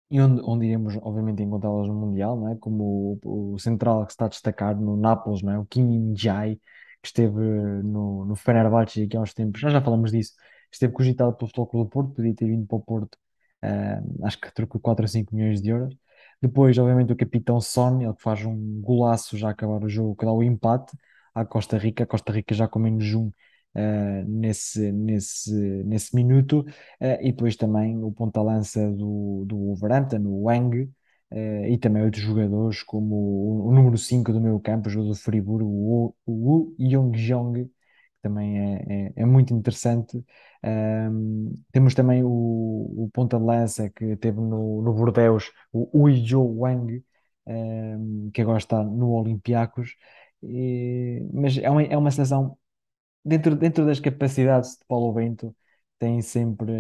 e 0.10 0.20
onde, 0.22 0.42
onde 0.44 0.66
iremos, 0.68 0.98
obviamente, 1.02 1.42
encontrá-las 1.44 1.88
no 1.88 1.96
Mundial, 1.96 2.36
não 2.38 2.50
é? 2.52 2.56
Como 2.58 3.20
o, 3.24 3.54
o 3.54 3.60
central 3.60 4.06
que 4.06 4.12
está 4.12 4.26
a 4.26 4.30
destacar 4.30 4.80
no 4.80 4.98
Nápoles, 4.98 5.42
não 5.42 5.54
é? 5.54 5.60
O 5.60 5.66
Kim 5.66 5.84
Min-jae, 5.86 6.58
que 7.02 7.08
esteve 7.08 7.40
no, 7.84 8.26
no 8.26 8.36
Fenerbahçe 8.36 9.04
aqui 9.04 9.18
há 9.18 9.22
uns 9.22 9.34
tempos, 9.34 9.62
nós 9.64 9.74
já 9.74 9.82
falamos 9.82 10.12
disso, 10.12 10.34
esteve 10.72 10.94
cogitado 10.94 11.34
pelo 11.36 11.48
Futebol 11.48 11.68
Clube 11.68 11.86
do 11.90 11.92
Porto, 11.92 12.14
podia 12.14 12.36
ter 12.36 12.46
vindo 12.48 12.66
para 12.68 12.78
o 12.78 12.82
Porto, 12.82 13.18
eh, 13.62 14.02
acho 14.24 14.40
que 14.40 14.54
trocou 14.54 14.82
4 14.82 15.04
ou 15.04 15.08
5 15.08 15.36
milhões 15.36 15.62
de 15.62 15.70
euros. 15.70 15.96
Depois, 16.42 16.78
obviamente, 16.78 17.14
o 17.14 17.16
capitão 17.16 17.62
Son, 17.62 18.02
ele 18.02 18.14
que 18.14 18.22
faz 18.22 18.44
um 18.46 18.82
golaço 18.82 19.38
já 19.38 19.50
a 19.50 19.52
acabar 19.52 19.84
o 19.84 19.90
jogo, 19.90 20.16
que 20.16 20.26
dá 20.26 20.32
o 20.32 20.44
empate 20.44 20.98
à 21.36 21.46
Costa 21.46 21.78
Rica, 21.78 22.04
a 22.04 22.08
Costa 22.08 22.32
Rica 22.32 22.54
já 22.56 22.68
com 22.68 22.80
menos 22.80 23.14
um 23.14 23.32
eh, 23.76 24.24
nesse, 24.26 24.92
nesse, 24.92 25.54
nesse 25.84 26.16
minuto. 26.16 26.66
Eh, 27.00 27.28
e 27.28 27.32
depois 27.32 27.56
também 27.56 28.04
o 28.04 28.12
ponta-lança 28.12 28.90
do, 28.92 29.46
do 29.46 29.58
Wolverhampton, 29.58 30.22
o 30.26 30.44
Wang, 30.44 30.90
eh, 31.32 31.70
e 31.72 31.78
também 31.78 32.04
outros 32.04 32.24
jogadores 32.24 32.84
como 32.84 33.16
o, 33.16 33.68
o 33.70 33.72
número 33.74 33.98
5 33.98 34.34
do 34.34 34.42
meu 34.42 34.60
campo, 34.60 34.88
o 34.88 34.92
jogador 34.92 35.12
do 35.14 35.20
Friburgo, 35.20 35.70
o, 35.70 36.16
o 36.26 36.76
que 36.78 37.81
também 38.22 38.60
é, 38.76 39.12
é, 39.18 39.22
é 39.24 39.26
muito 39.26 39.54
interessante. 39.54 40.24
Ahm, 40.64 41.54
temos 41.72 41.94
também 41.96 42.24
o, 42.24 42.30
o 42.30 43.10
ponta-lança 43.14 43.90
que 43.90 44.16
teve 44.18 44.40
no, 44.40 44.82
no 44.82 44.94
Bordeaux, 44.94 45.52
o 45.74 45.90
Uijo 46.04 46.42
Wang, 46.42 47.04
ahm, 47.48 48.30
que 48.34 48.42
agora 48.42 48.58
está 48.60 48.84
no 48.84 49.12
Olympiacos. 49.12 49.96
E- 50.44 51.22
mas 51.34 51.58
é 51.58 51.70
uma, 51.70 51.84
é 51.84 51.98
uma 51.98 52.12
seleção 52.12 52.58
dentro, 53.26 53.56
dentro 53.56 53.86
das 53.86 54.00
capacidades 54.00 54.78
de 54.78 54.86
Paulo 54.88 55.14
Bento, 55.14 55.56
tem 56.00 56.22
sempre. 56.22 56.72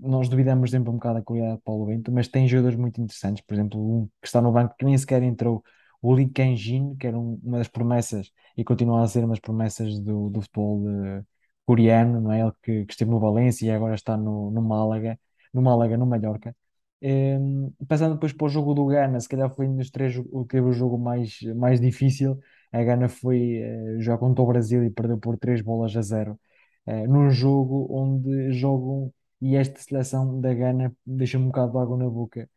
Nós 0.00 0.28
duvidamos 0.28 0.70
sempre 0.70 0.90
um 0.90 0.94
bocado 0.94 1.16
da 1.18 1.24
qualidade 1.24 1.56
de 1.58 1.62
Paulo 1.62 1.86
Bento, 1.86 2.10
mas 2.12 2.28
tem 2.28 2.48
jogadores 2.48 2.78
muito 2.78 3.00
interessantes. 3.00 3.42
Por 3.46 3.54
exemplo, 3.54 3.80
um 3.80 4.06
que 4.20 4.26
está 4.28 4.40
no 4.42 4.52
banco 4.52 4.74
que 4.78 4.84
nem 4.84 4.96
sequer 4.98 5.22
entrou, 5.22 5.62
o 6.02 6.14
Lee 6.14 6.28
Kang-jin, 6.30 6.96
que 6.96 7.06
era 7.06 7.18
um- 7.18 7.40
uma 7.42 7.58
das 7.58 7.68
promessas 7.68 8.30
e 8.56 8.64
continua 8.64 9.02
a 9.02 9.08
ser 9.08 9.20
uma 9.24 9.30
das 9.30 9.40
promessas 9.40 9.98
do, 10.00 10.30
do 10.30 10.40
futebol 10.42 10.88
eh, 10.90 11.24
coreano, 11.66 12.20
não 12.20 12.32
é? 12.32 12.40
Ele 12.40 12.52
que, 12.62 12.84
que 12.86 12.92
esteve 12.92 13.10
no 13.10 13.20
Valência 13.20 13.66
e 13.66 13.70
agora 13.70 13.94
está 13.94 14.16
no, 14.16 14.50
no 14.50 14.62
Málaga, 14.62 15.18
no 15.52 15.62
Málaga, 15.62 15.96
no 15.96 16.06
Mallorca. 16.06 16.54
Em, 17.00 17.70
passando 17.88 18.14
depois 18.14 18.32
para 18.32 18.46
o 18.46 18.48
jogo 18.48 18.74
do 18.74 18.86
Ghana, 18.86 19.20
se 19.20 19.28
calhar 19.28 19.48
foi 19.54 19.66
um 19.68 19.76
dos 19.76 19.90
três 19.90 20.16
o 20.18 20.44
que 20.44 20.56
teve 20.56 20.66
o 20.68 20.72
jogo 20.72 20.98
mais, 20.98 21.40
mais 21.56 21.80
difícil. 21.80 22.38
A 22.72 22.82
Ghana 22.82 23.08
foi 23.08 23.56
eh, 23.62 23.96
jogar 24.00 24.18
contra 24.18 24.42
o 24.42 24.46
Brasil 24.46 24.84
e 24.84 24.90
perdeu 24.90 25.18
por 25.18 25.38
3 25.38 25.60
bolas 25.62 25.96
a 25.96 26.02
zero 26.02 26.38
eh, 26.86 27.06
num 27.06 27.30
jogo 27.30 27.86
onde 27.90 28.52
jogam 28.52 29.12
e 29.40 29.56
esta 29.56 29.80
seleção 29.80 30.40
da 30.40 30.52
Ghana 30.52 30.92
deixa-me 31.06 31.44
um 31.44 31.48
bocado 31.48 31.72
de 31.72 31.78
água 31.78 31.96
na 31.96 32.08
boca 32.10 32.48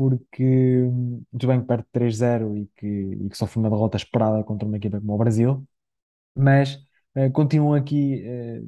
porque 0.00 0.42
hum, 0.84 1.22
muito 1.32 1.46
bem 1.46 1.60
que 1.60 1.66
perde 1.66 1.84
3-0 1.92 2.56
e 2.56 2.66
que, 2.76 2.86
e 2.86 3.28
que 3.28 3.36
sofre 3.36 3.58
uma 3.58 3.68
derrota 3.70 3.96
esperada 3.98 4.42
contra 4.44 4.66
uma 4.66 4.76
equipa 4.78 4.98
como 5.00 5.14
o 5.14 5.18
Brasil 5.18 5.66
mas 6.34 6.78
eh, 7.14 7.30
continuam 7.30 7.74
aqui 7.74 8.22
eh, 8.24 8.62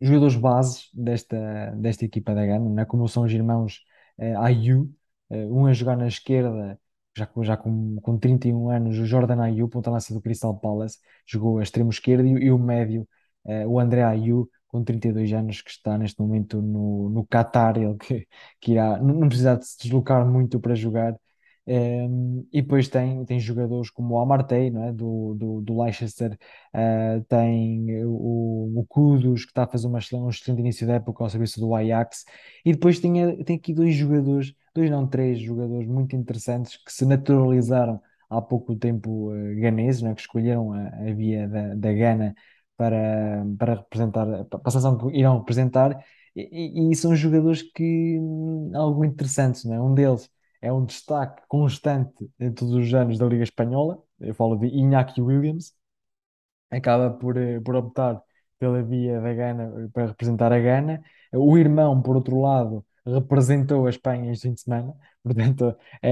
jogadores 0.00 0.36
bases 0.36 0.90
desta, 0.94 1.72
desta 1.76 2.04
equipa 2.04 2.34
da 2.34 2.46
Gana, 2.46 2.68
não 2.70 2.82
é? 2.82 2.86
Como 2.86 3.08
são 3.08 3.24
os 3.24 3.32
irmãos 3.32 3.82
Ayew, 4.40 4.92
eh, 5.30 5.46
um 5.46 5.66
a 5.66 5.72
jogar 5.72 5.96
na 5.96 6.06
esquerda, 6.08 6.78
já, 7.16 7.26
com- 7.26 7.44
já 7.44 7.56
com, 7.56 7.96
com 8.00 8.18
31 8.18 8.70
anos, 8.70 8.98
o 8.98 9.04
Jordan 9.06 9.42
Ayew, 9.42 9.68
ponta-lança 9.68 10.14
do 10.14 10.20
Crystal 10.20 10.56
Palace, 10.58 10.98
jogou 11.26 11.58
a 11.58 11.62
extremo 11.62 11.90
esquerdo, 11.90 12.26
e, 12.26 12.46
e 12.46 12.50
o 12.52 12.58
médio, 12.58 13.08
o 13.68 13.78
André 13.80 14.02
Ayew, 14.02 14.48
com 14.70 14.84
32 14.84 15.32
anos, 15.32 15.62
que 15.62 15.70
está 15.70 15.98
neste 15.98 16.20
momento 16.20 16.62
no, 16.62 17.08
no 17.10 17.26
Qatar, 17.26 17.76
ele 17.76 17.96
que, 17.96 18.26
que 18.60 18.72
irá, 18.72 18.98
não, 18.98 19.14
não 19.14 19.28
precisa 19.28 19.56
de 19.56 19.66
se 19.66 19.78
deslocar 19.82 20.26
muito 20.26 20.60
para 20.60 20.74
jogar. 20.74 21.14
Ehm, 21.66 22.46
e 22.52 22.62
depois 22.62 22.88
tem, 22.88 23.24
tem 23.24 23.38
jogadores 23.38 23.90
como 23.90 24.14
o 24.14 24.20
Amartey, 24.20 24.70
não 24.70 24.84
é? 24.84 24.92
do, 24.92 25.34
do, 25.34 25.60
do 25.60 25.82
Leicester, 25.82 26.36
Uh, 26.72 27.24
tem 27.28 28.04
o, 28.04 28.80
o 28.80 28.86
Kudus, 28.88 29.44
que 29.44 29.50
está 29.50 29.64
a 29.64 29.66
fazer 29.66 29.88
uma 29.88 29.98
um 30.14 30.28
excelente 30.28 30.60
início 30.60 30.86
de 30.86 30.92
época 30.92 31.24
ao 31.24 31.28
serviço 31.28 31.58
do 31.60 31.74
Ajax, 31.74 32.24
e 32.64 32.72
depois 32.72 33.00
tem, 33.00 33.42
tem 33.44 33.56
aqui 33.56 33.74
dois 33.74 33.94
jogadores, 33.94 34.54
dois 34.72 34.88
não, 34.88 35.04
três 35.08 35.40
jogadores 35.40 35.88
muito 35.88 36.14
interessantes 36.14 36.76
que 36.76 36.92
se 36.92 37.04
naturalizaram 37.04 38.00
há 38.28 38.40
pouco 38.40 38.76
tempo 38.76 39.32
uh, 39.32 39.60
ganeses, 39.60 40.02
né, 40.02 40.14
que 40.14 40.20
escolheram 40.20 40.72
a, 40.72 40.88
a 40.88 41.12
via 41.12 41.48
da, 41.48 41.74
da 41.74 41.92
Gana 41.92 42.34
para, 42.80 43.44
para 43.58 43.74
representar, 43.74 44.44
para 44.46 44.60
a 44.64 44.70
seleção 44.70 44.96
que 44.96 45.16
irão 45.18 45.38
representar, 45.40 46.02
e, 46.34 46.90
e- 46.92 46.96
são 46.96 47.14
jogadores 47.14 47.60
que 47.62 48.18
hum, 48.18 48.72
algo 48.74 49.04
interessantes, 49.04 49.64
né? 49.64 49.78
Um 49.80 49.94
deles 49.94 50.30
é 50.62 50.72
um 50.72 50.84
destaque 50.86 51.42
constante 51.48 52.30
em 52.38 52.52
todos 52.52 52.74
os 52.74 52.94
anos 52.94 53.18
da 53.18 53.26
Liga 53.26 53.42
Espanhola, 53.44 54.02
eu 54.20 54.34
falo 54.34 54.56
de 54.56 54.66
Iñaki 54.68 55.20
Williams, 55.20 55.74
acaba 56.70 57.10
por, 57.10 57.36
eh, 57.36 57.60
por 57.60 57.74
optar 57.76 58.22
pela 58.58 58.82
via 58.82 59.20
da 59.20 59.32
Gana 59.34 59.64
eh, 59.86 59.88
para 59.92 60.06
representar 60.08 60.52
a 60.52 60.58
Gana. 60.58 61.02
O 61.32 61.56
irmão, 61.58 62.00
por 62.02 62.16
outro 62.16 62.40
lado, 62.40 62.84
representou 63.06 63.86
a 63.86 63.90
Espanha 63.90 64.32
este 64.32 64.48
fim 64.48 64.54
de 64.54 64.60
semana, 64.62 64.94
portanto 65.22 65.76
é, 66.02 66.10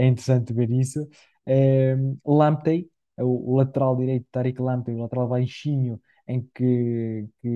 é, 0.00 0.04
é 0.04 0.06
interessante 0.06 0.52
ver 0.52 0.70
isso. 0.70 1.08
Eh, 1.46 1.96
Lamptey, 2.26 2.90
o, 3.22 3.52
o 3.52 3.56
lateral 3.56 3.96
direito, 3.96 4.26
Tariq 4.30 4.60
Lamptey, 4.62 4.94
o 4.94 5.02
lateral 5.02 5.28
baixinho, 5.28 6.00
em 6.26 6.42
que, 6.54 7.28
que 7.40 7.48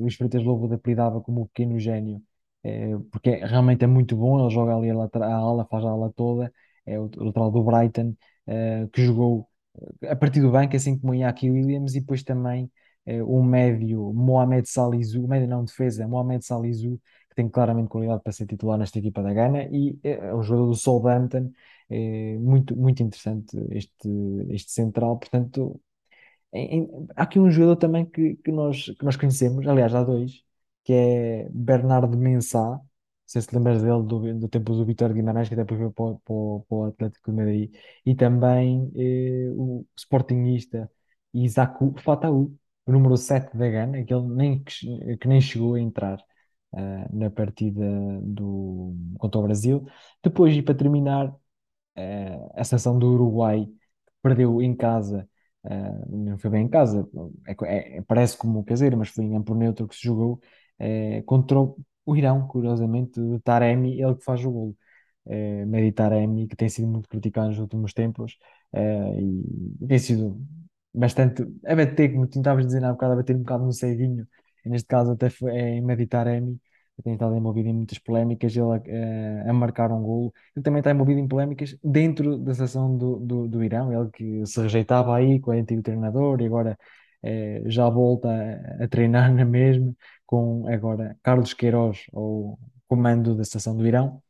Luís 0.00 0.14
Freitas 0.16 0.42
Lobo 0.44 0.72
apelidava 0.72 1.20
como 1.20 1.42
o 1.42 1.46
pequeno 1.48 1.78
gênio, 1.78 2.22
eh, 2.64 2.96
porque 3.10 3.30
é- 3.30 3.46
realmente 3.46 3.84
é 3.84 3.86
muito 3.86 4.16
bom, 4.16 4.38
ele 4.40 4.50
joga 4.54 4.76
ali 4.76 4.90
a, 4.90 4.94
lateral, 4.96 5.30
a 5.30 5.34
ala, 5.36 5.66
faz 5.70 5.84
a 5.84 5.88
ala 5.90 6.12
toda, 6.14 6.52
é 6.86 6.98
o, 6.98 7.04
o 7.16 7.24
lateral 7.24 7.50
do 7.50 7.62
Brighton, 7.64 8.14
eh, 8.46 8.88
que 8.92 9.02
jogou 9.04 9.48
a 10.08 10.16
partir 10.16 10.40
do 10.40 10.50
banco, 10.50 10.76
assim 10.76 10.98
como 10.98 11.12
o 11.12 11.14
Iñaki 11.14 11.50
Williams, 11.50 11.94
e 11.94 12.00
depois 12.00 12.22
também 12.22 12.70
eh, 13.06 13.22
o 13.22 13.42
médio 13.42 14.12
Mohamed 14.12 14.68
Salisu, 14.68 15.26
médio 15.26 15.48
não 15.48 15.64
defesa, 15.64 16.06
Mohamed 16.08 16.44
Salisu, 16.44 17.00
que 17.32 17.36
tem 17.36 17.48
claramente 17.48 17.88
qualidade 17.88 18.22
para 18.22 18.32
ser 18.32 18.46
titular 18.46 18.78
nesta 18.78 18.98
equipa 18.98 19.22
da 19.22 19.32
Gana, 19.32 19.64
e 19.72 19.98
eh, 20.04 20.12
é 20.28 20.34
o 20.34 20.42
jogador 20.42 20.68
do 20.68 20.74
Southampton, 20.76 21.50
eh, 21.90 22.36
muito, 22.38 22.76
muito 22.76 23.02
interessante 23.02 23.56
este, 23.70 24.08
este 24.50 24.70
central, 24.72 25.18
portanto, 25.18 25.80
em- 26.52 26.80
em- 26.84 27.06
há 27.16 27.22
aqui 27.24 27.38
um 27.40 27.50
jogador 27.50 27.76
também 27.76 28.04
que, 28.06 28.36
que 28.36 28.52
nós, 28.52 28.86
que 28.86 29.04
nós 29.04 29.16
conhecemos, 29.16 29.66
aliás, 29.66 29.94
há 29.94 30.02
dois, 30.04 30.42
que 30.84 30.92
é 30.92 31.48
Bernardo 31.50 32.16
Mensah. 32.16 32.78
Não 32.78 32.82
sei 33.26 33.42
se 33.42 33.54
lembras 33.56 33.82
dele 33.82 34.02
do, 34.02 34.38
do 34.40 34.48
tempo 34.48 34.72
do 34.74 34.84
Vitória 34.84 35.14
Guimarães, 35.14 35.48
que 35.48 35.54
até 35.54 35.62
depois 35.64 35.78
veio 35.80 35.92
para, 35.92 36.14
para, 36.16 36.60
para 36.68 36.76
o 36.76 36.84
Atlético 36.86 37.30
de 37.30 37.36
Madrid. 37.36 37.74
E 38.04 38.14
também 38.14 38.92
eh, 38.96 39.50
o 39.56 39.86
sportinguista 39.96 40.90
Isaac 41.32 41.78
Fataú, 42.02 42.54
o 42.86 42.92
número 42.92 43.16
7 43.16 43.56
da 43.56 43.68
Gana, 43.68 44.04
que 44.04 44.12
ele 44.12 44.26
nem, 44.28 44.62
que, 44.62 45.16
que 45.16 45.28
nem 45.28 45.40
chegou 45.40 45.74
a 45.74 45.80
entrar 45.80 46.22
ah, 46.74 47.08
na 47.12 47.30
partida 47.30 47.82
do, 48.22 48.94
contra 49.18 49.40
o 49.40 49.42
Brasil. 49.44 49.86
Depois, 50.22 50.56
e 50.56 50.62
para 50.62 50.74
terminar, 50.74 51.34
eh, 51.96 52.38
a 52.54 52.64
seleção 52.64 52.98
do 52.98 53.08
Uruguai 53.14 53.68
perdeu 54.22 54.62
em 54.62 54.74
casa, 54.76 55.28
eh, 55.64 56.06
não 56.10 56.38
foi 56.38 56.50
bem 56.50 56.66
em 56.66 56.68
casa, 56.68 57.08
é 57.46 57.98
é- 57.98 58.02
parece 58.02 58.36
como 58.36 58.64
caseiro, 58.64 58.96
mas 58.96 59.08
foi 59.10 59.24
em 59.24 59.32
campo 59.32 59.54
neutro 59.54 59.88
que 59.88 59.96
se 59.96 60.02
jogou 60.04 60.40
contra 61.26 61.58
o 61.60 62.16
Irão, 62.16 62.46
curiosamente, 62.48 63.20
de 63.20 63.38
Taremi, 63.40 64.00
ele 64.02 64.16
que 64.16 64.24
faz 64.24 64.44
o 64.44 64.50
golo. 64.50 64.76
Mehdi 65.66 65.92
Taremi, 65.92 66.48
que 66.48 66.56
tem 66.56 66.68
sido 66.68 66.88
muito 66.88 67.08
criticado 67.08 67.48
nos 67.48 67.58
últimos 67.58 67.92
tempos 67.94 68.36
e 69.82 69.86
tem 69.86 69.98
sido 69.98 70.40
bastante 70.94 71.42
a 71.66 71.74
bater, 71.76 72.12
como 72.12 72.26
tu 72.26 72.38
estavas 72.38 72.66
dizer 72.66 72.84
há 72.84 72.92
bocado, 72.92 73.12
a 73.14 73.16
bater 73.16 73.36
um 73.36 73.40
bocado 73.40 73.64
no 73.64 73.72
ceguinho, 73.72 74.26
neste 74.68 74.86
caso 74.88 75.12
até 75.12 75.30
foi, 75.30 75.52
é 75.56 75.68
em 75.76 75.80
Mehdi 75.82 76.06
Taremi, 76.06 76.60
que 76.96 77.02
tem 77.02 77.14
estado 77.14 77.34
envolvido 77.36 77.68
em 77.68 77.72
muitas 77.74 77.98
polémicas, 77.98 78.54
ele 78.56 78.64
eh, 78.86 79.44
a 79.48 79.52
marcar 79.52 79.90
um 79.92 80.02
golo 80.02 80.32
ele 80.54 80.62
também 80.62 80.80
está 80.80 80.90
envolvido 80.90 81.20
em 81.20 81.28
polémicas 81.28 81.76
dentro 81.82 82.38
da 82.38 82.54
seleção 82.54 82.96
do, 82.96 83.18
do, 83.18 83.48
do 83.48 83.64
Irão, 83.64 83.92
ele 83.92 84.10
que 84.10 84.46
se 84.46 84.60
rejeitava 84.60 85.16
aí 85.16 85.40
com 85.40 85.50
o 85.50 85.54
antigo 85.54 85.82
treinador 85.82 86.40
e 86.42 86.46
agora 86.46 86.78
eh, 87.22 87.62
já 87.66 87.88
volta 87.88 88.28
a, 88.28 88.84
a 88.84 88.88
treinar 88.88 89.32
na 89.34 89.44
mesma, 89.44 89.94
com 90.26 90.66
agora 90.68 91.16
Carlos 91.22 91.54
Queiroz, 91.54 92.04
ao 92.12 92.58
comando 92.88 93.34
da 93.36 93.44
seleção 93.44 93.76
do 93.76 93.86
Irão. 93.86 94.22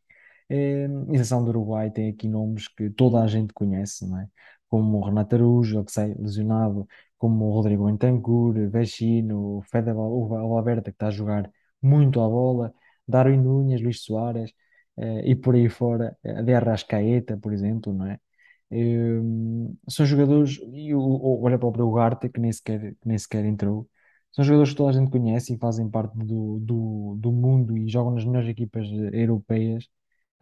Eh, 0.49 0.87
a 0.87 1.13
seleção 1.13 1.45
do 1.45 1.51
Uruguai 1.51 1.91
tem 1.91 2.11
aqui 2.11 2.29
nomes 2.29 2.69
que 2.69 2.91
toda 2.91 3.23
a 3.23 3.27
gente 3.27 3.53
conhece, 3.55 4.07
não 4.09 4.19
é? 4.21 4.29
Como 4.73 4.99
o 5.01 5.05
Renato 5.09 5.35
Araújo, 5.37 5.85
que 5.85 5.93
sai 5.97 6.15
lesionado, 6.25 6.89
como 7.19 7.41
o 7.49 7.53
Rodrigo 7.57 7.87
Bentancur, 7.87 8.55
Vecino, 8.77 9.59
o 9.59 9.63
Fede 9.71 9.93
Val- 9.99 10.13
o 10.21 10.29
Valverde, 10.29 10.85
que 10.85 10.91
está 10.97 11.09
a 11.09 11.11
jogar 11.21 11.45
muito 11.83 12.21
à 12.21 12.29
bola, 12.29 12.73
Darwin 13.13 13.39
Núñez, 13.47 13.81
Luís 13.83 14.01
Soares, 14.07 14.51
eh, 14.97 15.23
e 15.31 15.35
por 15.37 15.55
aí 15.55 15.69
fora, 15.69 16.17
eh, 16.25 16.43
de 16.47 16.55
Arrascaeta, 16.55 17.37
por 17.43 17.53
exemplo, 17.53 17.93
não 17.93 18.07
é? 18.07 18.19
Eh, 18.71 19.21
são 19.89 20.07
jogadores, 20.07 20.59
e 20.73 20.95
o, 20.95 21.43
olha 21.43 21.59
para 21.59 21.69
o 21.83 21.89
Ugarte, 21.89 22.29
que 22.29 22.41
nem 22.41 22.53
sequer, 22.53 22.95
que 23.01 23.09
nem 23.09 23.19
sequer 23.19 23.45
entrou, 23.45 23.89
são 24.33 24.45
jogadores 24.45 24.71
que 24.73 24.77
toda 24.79 24.91
a 24.91 24.93
gente 25.01 25.11
conhece 25.11 25.55
e 25.55 25.59
fazem 25.59 25.89
parte 25.91 26.17
do, 26.17 26.59
do, 26.61 27.17
do 27.19 27.33
mundo 27.33 27.77
e 27.77 27.89
jogam 27.89 28.13
nas 28.15 28.25
melhores 28.25 28.49
equipas 28.49 28.87
eh, 28.87 29.11
europeias 29.23 29.89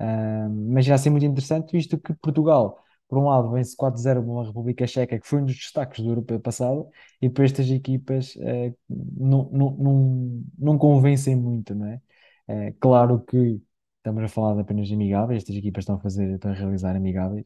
ah, 0.00 0.48
mas 0.50 0.84
já 0.86 0.98
ser 0.98 1.10
muito 1.10 1.26
interessante, 1.26 1.72
visto 1.72 1.98
que 1.98 2.14
Portugal, 2.14 2.82
por 3.10 3.18
um 3.18 3.26
lado, 3.28 3.50
vence 3.52 3.76
4-0 3.76 4.20
uma 4.22 4.46
República 4.46 4.86
Checa, 4.86 5.18
que 5.20 5.26
foi 5.26 5.40
um 5.42 5.44
dos 5.46 5.56
destaques 5.56 6.02
do 6.02 6.10
europeu 6.10 6.40
passado, 6.40 6.88
e 7.20 7.28
depois 7.28 7.50
estas 7.52 7.70
equipas 7.70 8.36
eh, 8.40 8.74
não, 8.88 9.50
não, 9.52 9.70
não, 9.76 10.44
não 10.58 10.78
convencem 10.78 11.36
muito, 11.36 11.74
não 11.74 11.86
é? 11.86 12.00
Eh, 12.48 12.74
claro 12.80 13.20
que 13.24 13.60
estamos 13.98 14.22
a 14.24 14.28
falar 14.28 14.54
de 14.54 14.60
apenas 14.62 14.88
de 14.88 14.94
amigáveis, 14.94 15.38
estas 15.42 15.56
equipas 15.56 15.82
estão 15.82 15.96
a 15.96 16.00
fazer, 16.00 16.34
estão 16.34 16.52
a 16.52 16.54
realizar 16.54 16.96
amigáveis, 16.96 17.44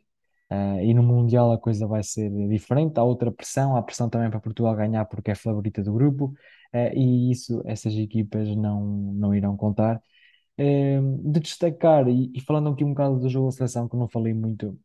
ah, 0.51 0.83
e 0.83 0.95
no 0.95 1.03
Mundial 1.03 1.53
a 1.53 1.59
coisa 1.59 1.87
vai 1.87 2.03
ser 2.03 2.31
diferente, 2.49 2.99
há 2.99 3.03
outra 3.03 3.33
pressão, 3.33 3.77
há 3.77 3.83
pressão 3.83 4.09
também 4.09 4.31
para 4.31 4.41
Portugal 4.41 4.75
ganhar 4.77 5.05
porque 5.07 5.31
é 5.31 5.35
favorita 5.35 5.83
do 5.83 5.93
grupo, 5.93 6.35
eh, 6.73 6.93
e 6.97 7.31
isso 7.33 7.63
essas 7.67 7.95
equipas 7.95 8.49
não, 8.57 8.85
não 9.15 9.35
irão 9.35 9.57
contar 9.57 10.01
eh, 10.59 11.01
de 11.25 11.41
destacar, 11.41 12.09
e, 12.09 12.33
e 12.35 12.41
falando 12.41 12.71
aqui 12.71 12.85
um 12.85 12.91
bocado 12.91 13.19
do 13.21 13.29
jogo 13.29 13.47
da 13.49 13.53
seleção, 13.53 13.89
que 13.89 13.97
não 13.97 14.09
falei 14.09 14.35
muito, 14.35 14.79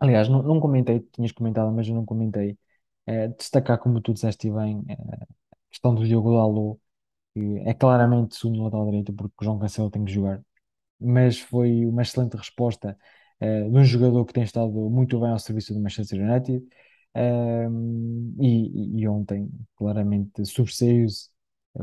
aliás, 0.00 0.28
não, 0.28 0.42
não 0.42 0.60
comentei, 0.60 1.00
tinhas 1.12 1.32
comentado, 1.32 1.72
mas 1.72 1.88
eu 1.88 1.94
não 1.94 2.04
comentei, 2.06 2.58
eh, 3.06 3.28
destacar, 3.28 3.78
como 3.78 4.00
tu 4.00 4.14
disseste 4.14 4.50
bem, 4.50 4.84
eh, 4.88 4.94
a 4.94 5.26
questão 5.70 5.94
do 5.94 6.04
Diogo 6.06 6.32
Dalot, 6.36 6.80
que 7.34 7.58
é 7.68 7.74
claramente 7.74 8.36
segundo 8.36 8.64
lateral 8.64 8.86
direito, 8.86 9.12
porque 9.14 9.34
o 9.40 9.44
João 9.44 9.58
Cancelo 9.58 9.90
tem 9.90 10.04
que 10.04 10.12
jogar, 10.12 10.42
mas 11.00 11.38
foi 11.40 11.86
uma 11.86 12.02
excelente 12.02 12.36
resposta 12.36 12.98
eh, 13.40 13.62
de 13.68 13.76
um 13.78 13.84
jogador 13.84 14.24
que 14.26 14.32
tem 14.32 14.42
estado 14.44 14.70
muito 14.90 15.18
bem 15.20 15.30
ao 15.30 15.38
serviço 15.38 15.74
do 15.74 15.80
Manchester 15.80 16.20
United. 16.20 16.66
Ehm, 17.14 18.34
e, 18.40 19.00
e 19.02 19.08
ontem, 19.08 19.50
claramente, 19.76 20.44
sobressaiu-se 20.46 21.30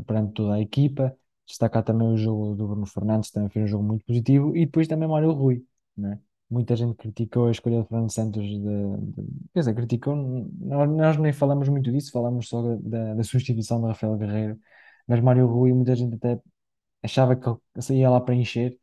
perante 0.06 0.32
toda 0.34 0.54
a 0.54 0.60
equipa. 0.60 1.16
Destacar 1.46 1.82
também 1.84 2.06
o 2.08 2.16
jogo 2.16 2.54
do 2.54 2.66
Bruno 2.68 2.86
Fernandes, 2.86 3.30
também 3.30 3.48
foi 3.50 3.62
um 3.62 3.66
jogo 3.66 3.84
muito 3.84 4.04
positivo. 4.04 4.56
E 4.56 4.66
depois 4.66 4.86
também 4.88 5.08
Mário 5.08 5.32
Rui, 5.32 5.64
né? 5.96 6.20
Muita 6.50 6.74
gente 6.76 6.94
criticou 6.96 7.46
a 7.48 7.50
escolha 7.50 7.82
de 7.82 7.88
Fernando 7.88 8.10
Santos. 8.10 8.42
De, 8.42 8.58
de- 8.58 9.24
quer 9.52 9.60
dizer, 9.60 9.74
criticou. 9.74 10.16
Nós, 10.16 10.88
nós 10.90 11.16
nem 11.18 11.32
falamos 11.32 11.68
muito 11.68 11.92
disso, 11.92 12.10
falamos 12.12 12.48
só 12.48 12.62
da, 12.78 13.14
da 13.14 13.22
substituição 13.24 13.80
de 13.80 13.86
Rafael 13.88 14.16
Guerreiro. 14.16 14.58
Mas 15.06 15.20
Mário 15.20 15.46
Rui, 15.46 15.72
muita 15.72 15.94
gente 15.94 16.14
até 16.16 16.40
achava 17.02 17.36
que 17.36 17.48
ele 17.48 17.58
saía 17.80 18.10
lá 18.10 18.20
para 18.20 18.34
encher, 18.34 18.78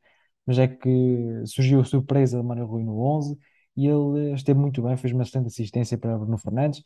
mas 0.45 0.59
é 0.59 0.67
que 0.67 0.89
surgiu 1.47 1.81
a 1.81 1.85
surpresa 1.85 2.39
de 2.41 2.45
Mário 2.47 2.65
Rui 2.65 2.83
no 2.83 2.99
11 3.01 3.37
e 3.77 3.87
ele 3.87 4.33
esteve 4.35 4.59
muito 4.59 4.81
bem, 4.83 4.97
fez 4.97 5.13
uma 5.13 5.23
excelente 5.23 5.47
assistência 5.47 5.97
para 5.97 6.17
Bruno 6.17 6.37
Fernandes, 6.37 6.83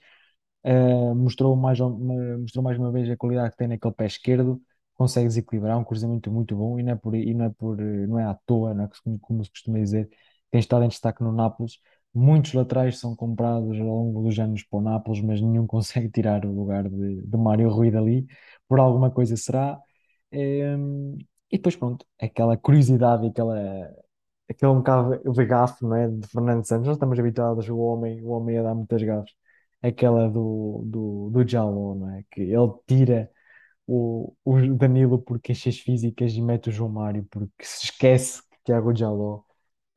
eh, 0.63 1.13
mostrou 1.13 1.55
mais, 1.55 1.79
mostrou 1.79 2.63
mais 2.63 2.77
uma 2.77 2.91
vez 2.91 3.09
a 3.09 3.17
qualidade 3.17 3.51
que 3.51 3.57
tem 3.57 3.67
naquele 3.67 3.93
pé 3.93 4.05
esquerdo, 4.05 4.61
consegue 4.95 5.27
desequilibrar, 5.27 5.77
um 5.77 5.83
cruzamento 5.83 6.31
muito 6.31 6.55
bom 6.55 6.79
e 6.79 6.83
não 6.83 6.93
é 6.93 6.95
por, 6.95 7.15
e 7.15 7.33
não 7.33 7.45
é 7.45 7.49
por, 7.49 7.77
não 7.77 8.19
é 8.19 8.25
à 8.25 8.33
toa, 8.45 8.73
não 8.73 8.85
é 8.85 8.89
como, 9.03 9.19
como 9.19 9.43
se 9.45 9.51
costuma 9.51 9.79
dizer, 9.79 10.09
tem 10.51 10.59
estado 10.59 10.83
em 10.85 10.87
destaque 10.89 11.23
no 11.23 11.31
Nápoles. 11.31 11.79
Muitos 12.13 12.53
laterais 12.53 12.99
são 12.99 13.15
comprados 13.15 13.79
ao 13.79 13.85
longo 13.85 14.23
dos 14.23 14.39
anos 14.39 14.63
para 14.63 14.79
o 14.79 14.81
Nápoles, 14.81 15.21
mas 15.21 15.41
nenhum 15.41 15.65
consegue 15.67 16.09
tirar 16.09 16.45
o 16.45 16.51
lugar 16.53 16.89
de, 16.89 17.21
de 17.21 17.37
Mário 17.37 17.69
Rui 17.69 17.91
dali. 17.91 18.27
Por 18.67 18.79
alguma 18.79 19.11
coisa 19.11 19.35
será. 19.37 19.79
Ehm, 20.31 21.17
e 21.51 21.57
depois, 21.57 21.75
pronto, 21.75 22.05
aquela 22.21 22.57
curiosidade, 22.57 23.27
aquela, 23.27 23.57
aquele 24.49 24.71
um 24.71 24.77
bocado 24.77 25.31
de 25.31 25.45
gafo, 25.45 25.87
não 25.87 25.95
é? 25.95 26.07
De 26.09 26.27
Fernando 26.27 26.65
Santos. 26.65 26.87
Nós 26.87 26.95
estamos 26.97 27.19
habituados 27.19 27.69
o 27.69 27.77
homem, 27.77 28.21
o 28.23 28.29
homem 28.29 28.57
a 28.57 28.63
dar 28.63 28.75
muitas 28.75 29.01
gafes. 29.03 29.33
Aquela 29.81 30.29
do, 30.29 30.83
do, 30.85 31.29
do 31.31 31.47
Jaló, 31.47 31.95
não 31.95 32.09
é? 32.11 32.23
Que 32.31 32.41
ele 32.41 32.73
tira 32.87 33.31
o, 33.87 34.33
o 34.45 34.59
Danilo 34.75 35.19
por 35.19 35.39
queixas 35.39 35.79
físicas 35.79 36.33
e 36.33 36.41
mete 36.41 36.69
o 36.69 36.71
João 36.71 36.91
Mário 36.91 37.25
porque 37.29 37.65
se 37.65 37.85
esquece 37.85 38.41
que 38.43 38.57
Tiago 38.65 38.95
Jaló 38.95 39.43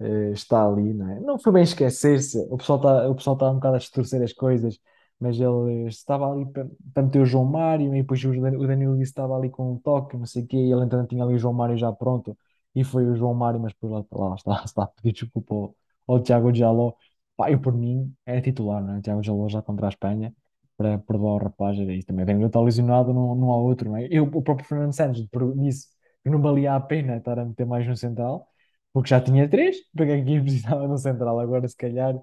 eh, 0.03 0.33
está 0.33 0.67
ali, 0.67 0.93
não 0.95 1.09
é? 1.11 1.21
Não 1.21 1.39
foi 1.39 1.53
bem 1.53 1.63
esquecer-se, 1.63 2.39
o 2.51 2.57
pessoal 2.57 2.79
está, 2.79 3.09
o 3.11 3.15
pessoal 3.15 3.37
está 3.37 3.51
um 3.51 3.55
bocado 3.55 3.77
a 3.77 3.79
distorcer 3.79 4.23
as 4.23 4.33
coisas, 4.33 4.79
mas 5.21 5.39
ele 5.41 5.87
estava 5.89 6.31
ali 6.33 6.47
para, 6.47 7.03
meter 7.03 7.21
o 7.23 7.27
João 7.27 7.45
Mário 7.45 7.95
e 7.95 8.01
depois 8.03 8.25
o 8.25 8.33
Dan- 8.41 8.59
o 8.59 8.67
Danilo 8.67 8.97
disse 8.99 9.11
estava 9.13 9.37
ali 9.37 9.51
com 9.51 9.73
um 9.73 9.79
toque, 9.79 10.17
não 10.17 10.27
sei 10.27 10.43
o 10.43 10.47
quê, 10.47 10.57
e 10.57 10.73
ele 10.73 10.85
então 10.85 11.07
tinha 11.07 11.25
ali 11.25 11.35
o 11.35 11.39
João 11.39 11.55
Mário 11.55 11.77
já 11.77 11.93
pronto, 11.93 12.37
e 12.75 12.83
foi 12.85 13.05
o 13.07 13.15
João 13.17 13.35
Mário, 13.35 13.61
mas 13.61 13.73
depois 13.73 13.93
lá, 13.93 14.05
lá 14.29 14.35
está, 14.35 14.63
está 14.65 14.83
a 14.85 14.87
pedir 14.87 15.13
desculpa 15.13 15.75
ao, 16.07 16.21
Tiago 16.23 16.53
Jaló. 16.55 16.95
Pá, 17.37 17.51
eu 17.51 17.61
por 17.61 17.73
mim 17.75 18.15
é 18.27 18.41
titular, 18.41 18.83
não 18.83 18.97
é? 18.97 19.01
Tiago 19.01 19.23
Jaló 19.23 19.49
já 19.49 19.63
contra 19.63 19.87
a 19.87 19.89
Espanha, 19.91 20.35
para 20.77 20.99
perdoar 20.99 21.35
o 21.35 21.39
rapaz, 21.45 21.79
era 21.79 21.93
isso 21.93 22.07
também. 22.07 22.25
Danilo 22.27 22.47
está 22.47 22.61
lesionado, 22.61 23.13
não, 23.13 23.35
não 23.35 23.51
há 23.53 23.57
outro, 23.57 23.91
não 23.91 23.97
é? 23.97 24.07
Eu, 24.11 24.25
o 24.25 24.43
próprio 24.43 24.67
Fernando 24.67 24.93
Santos 24.95 25.27
por- 25.31 25.55
disse 25.59 25.89
que 26.23 26.31
não 26.31 26.41
valia 26.41 26.75
a 26.75 26.81
pena 26.81 27.17
estar 27.17 27.39
a 27.39 27.45
meter 27.45 27.67
mais 27.67 27.87
um 27.89 27.97
central, 27.97 28.49
porque 28.93 29.11
já 29.11 29.21
tinha 29.21 29.49
três, 29.49 29.77
para 29.95 30.07
que 30.07 30.13
é 30.13 30.25
que 30.25 30.41
precisava 30.43 30.89
no 30.89 30.99
central? 30.99 31.41
Agora, 31.41 31.69
se 31.69 31.77
calhar, 31.77 32.15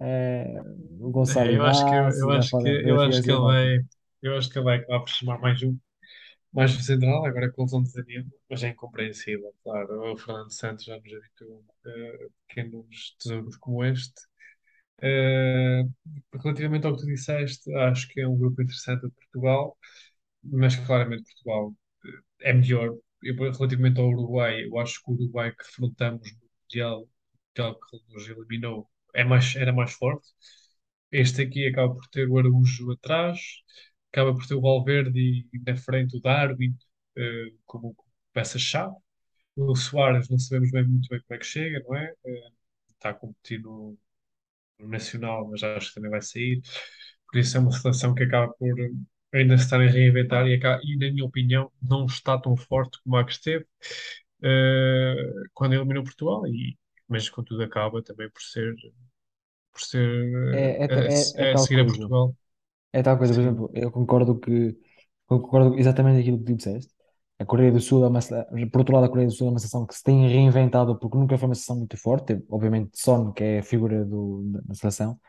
eh, 0.00 0.60
o 1.00 1.10
Gonçalo 1.10 1.52
eu 1.52 1.64
acho 1.66 1.84
que 1.84 1.94
eu 1.94 2.30
já 2.32 2.40
acho 2.40 2.56
que 2.58 2.68
acho 3.08 3.30
ele 3.30 3.40
vai 3.40 3.78
eu 4.22 4.36
acho 4.36 4.50
que 4.50 4.58
ele 4.58 4.64
vai 4.64 4.78
acabar 4.78 5.00
por 5.00 5.08
chamar 5.10 5.38
mais 5.40 5.62
um 5.62 5.78
mais 6.52 6.74
um 6.76 6.80
central 6.80 7.24
agora 7.26 7.52
com 7.52 7.62
a 7.62 7.64
lesão 7.66 7.82
de 7.82 7.92
Danilo, 7.92 8.30
mas 8.50 8.62
é 8.64 8.68
incompreensível, 8.70 9.54
claro. 9.62 10.12
O 10.12 10.16
Fernando 10.18 10.52
Santos 10.52 10.84
já 10.86 10.96
nos 10.98 11.12
habituou 11.14 11.64
a 11.86 12.28
pequenos 12.48 13.16
tesouros 13.20 13.56
como 13.58 13.84
este. 13.84 14.14
Eh, 15.02 15.82
relativamente 16.42 16.86
ao 16.86 16.94
que 16.96 17.02
tu 17.02 17.06
disseste, 17.06 17.72
acho 17.74 18.08
que 18.08 18.20
é 18.20 18.28
um 18.28 18.36
grupo 18.38 18.62
interessante 18.62 19.02
de 19.06 19.12
Portugal, 19.12 19.76
mas 20.44 20.76
claramente 20.76 21.24
Portugal 21.24 21.74
é 22.40 22.52
melhor. 22.54 22.96
Relativamente 23.22 24.00
ao 24.00 24.08
Uruguai, 24.08 24.64
eu 24.66 24.78
acho 24.78 25.02
que 25.02 25.10
o 25.10 25.14
Uruguai 25.14 25.50
que 25.52 25.64
defrontamos 25.64 26.30
no 26.32 26.48
Mundial, 26.62 27.08
Mundial 27.48 27.80
que 27.80 28.14
nos 28.14 28.28
eliminou, 28.28 28.90
é 29.14 29.24
mais, 29.24 29.54
era 29.56 29.72
mais 29.72 29.92
forte. 29.92 30.28
Este 31.10 31.42
aqui 31.42 31.66
acaba 31.66 31.94
por 31.94 32.06
ter 32.08 32.28
o 32.28 32.38
Araújo 32.38 32.90
atrás, 32.92 33.40
acaba 34.12 34.34
por 34.34 34.46
ter 34.46 34.54
o 34.54 34.60
Valverde 34.60 35.18
e, 35.52 35.58
na 35.66 35.76
frente 35.76 36.16
o 36.16 36.20
Darwin 36.20 36.76
eh, 37.16 37.52
como, 37.64 37.96
peça-chave. 38.32 38.94
O 39.56 39.74
Soares 39.76 40.28
não 40.30 40.38
sabemos 40.38 40.70
bem 40.72 40.84
muito 40.86 41.08
bem 41.10 41.20
como 41.22 41.36
é 41.36 41.38
que 41.38 41.46
chega, 41.46 41.80
não 41.88 41.96
é? 41.96 42.12
Eh, 42.26 42.50
está 42.90 43.10
a 43.10 43.14
competir 43.14 43.60
no, 43.62 43.98
no 44.78 44.88
Nacional, 44.88 45.48
mas 45.50 45.62
acho 45.62 45.88
que 45.90 45.94
também 45.96 46.10
vai 46.10 46.22
sair. 46.22 46.60
Por 47.30 47.38
isso 47.40 47.56
é 47.56 47.60
uma 47.60 47.72
seleção 47.72 48.14
que 48.14 48.24
acaba 48.24 48.52
por 48.54 48.80
eh, 48.80 48.90
ainda 49.36 49.56
se 49.58 49.64
estar 49.64 49.80
a 49.80 49.86
reinventar 49.86 50.46
e, 50.48 50.54
acaba- 50.54 50.80
e, 50.84 50.96
na 50.96 51.10
minha 51.12 51.24
opinião, 51.24 51.70
não 51.82 52.06
está 52.06 52.38
tão 52.38 52.56
forte 52.56 52.98
como 53.02 53.16
a 53.16 53.24
que 53.24 53.32
esteve 53.32 53.66
eh, 54.42 55.16
quando 55.54 55.74
eliminou 55.74 56.04
Portugal. 56.04 56.46
E, 56.46 56.78
mas 57.08 57.28
contudo 57.30 57.62
acaba 57.62 58.02
também 58.02 58.30
por 58.30 58.42
ser, 58.42 58.74
por 59.72 59.80
ser 59.82 60.24
É, 60.52 60.84
é, 60.86 60.88
eh, 60.88 61.10
é, 61.20 61.42
é 61.44 61.52
a, 61.54 61.56
a 61.56 61.58
seguir 61.58 61.80
a 61.80 61.86
coisa. 61.86 61.86
Portugal. 61.86 62.36
É 62.92 63.02
tal 63.02 63.18
coisa, 63.18 63.34
por 63.34 63.40
Sim. 63.40 63.42
exemplo, 63.42 63.70
eu 63.74 63.90
concordo 63.92 64.38
que 64.40 64.76
concordo 65.26 65.78
exatamente 65.78 66.20
aquilo 66.20 66.38
que 66.38 66.44
tu 66.46 66.56
disseste. 66.56 66.94
A 67.38 67.44
Coreia 67.46 67.72
do 67.72 67.80
Sul 67.80 68.04
é 68.04 68.08
uma, 68.08 68.20
por 68.72 68.80
outro 68.80 68.94
lado, 68.94 69.06
a 69.06 69.08
Coreia 69.10 69.28
do 69.28 69.34
Sul 69.34 69.48
é 69.48 69.50
uma 69.52 69.58
seleção 69.60 69.86
que 69.86 69.94
se 69.96 70.02
tem 70.04 70.28
reinventado 70.28 70.98
porque 70.98 71.18
nunca 71.18 71.38
foi 71.38 71.48
uma 71.48 71.54
seleção 71.56 71.78
muito 71.78 71.96
forte. 71.98 72.26
Teve, 72.28 72.46
Obviamente, 72.50 72.98
Son, 73.00 73.32
que 73.32 73.44
é 73.44 73.58
a 73.60 73.62
figura 73.62 74.04
do, 74.04 74.44
da 74.66 74.74
seleção, 74.74 75.20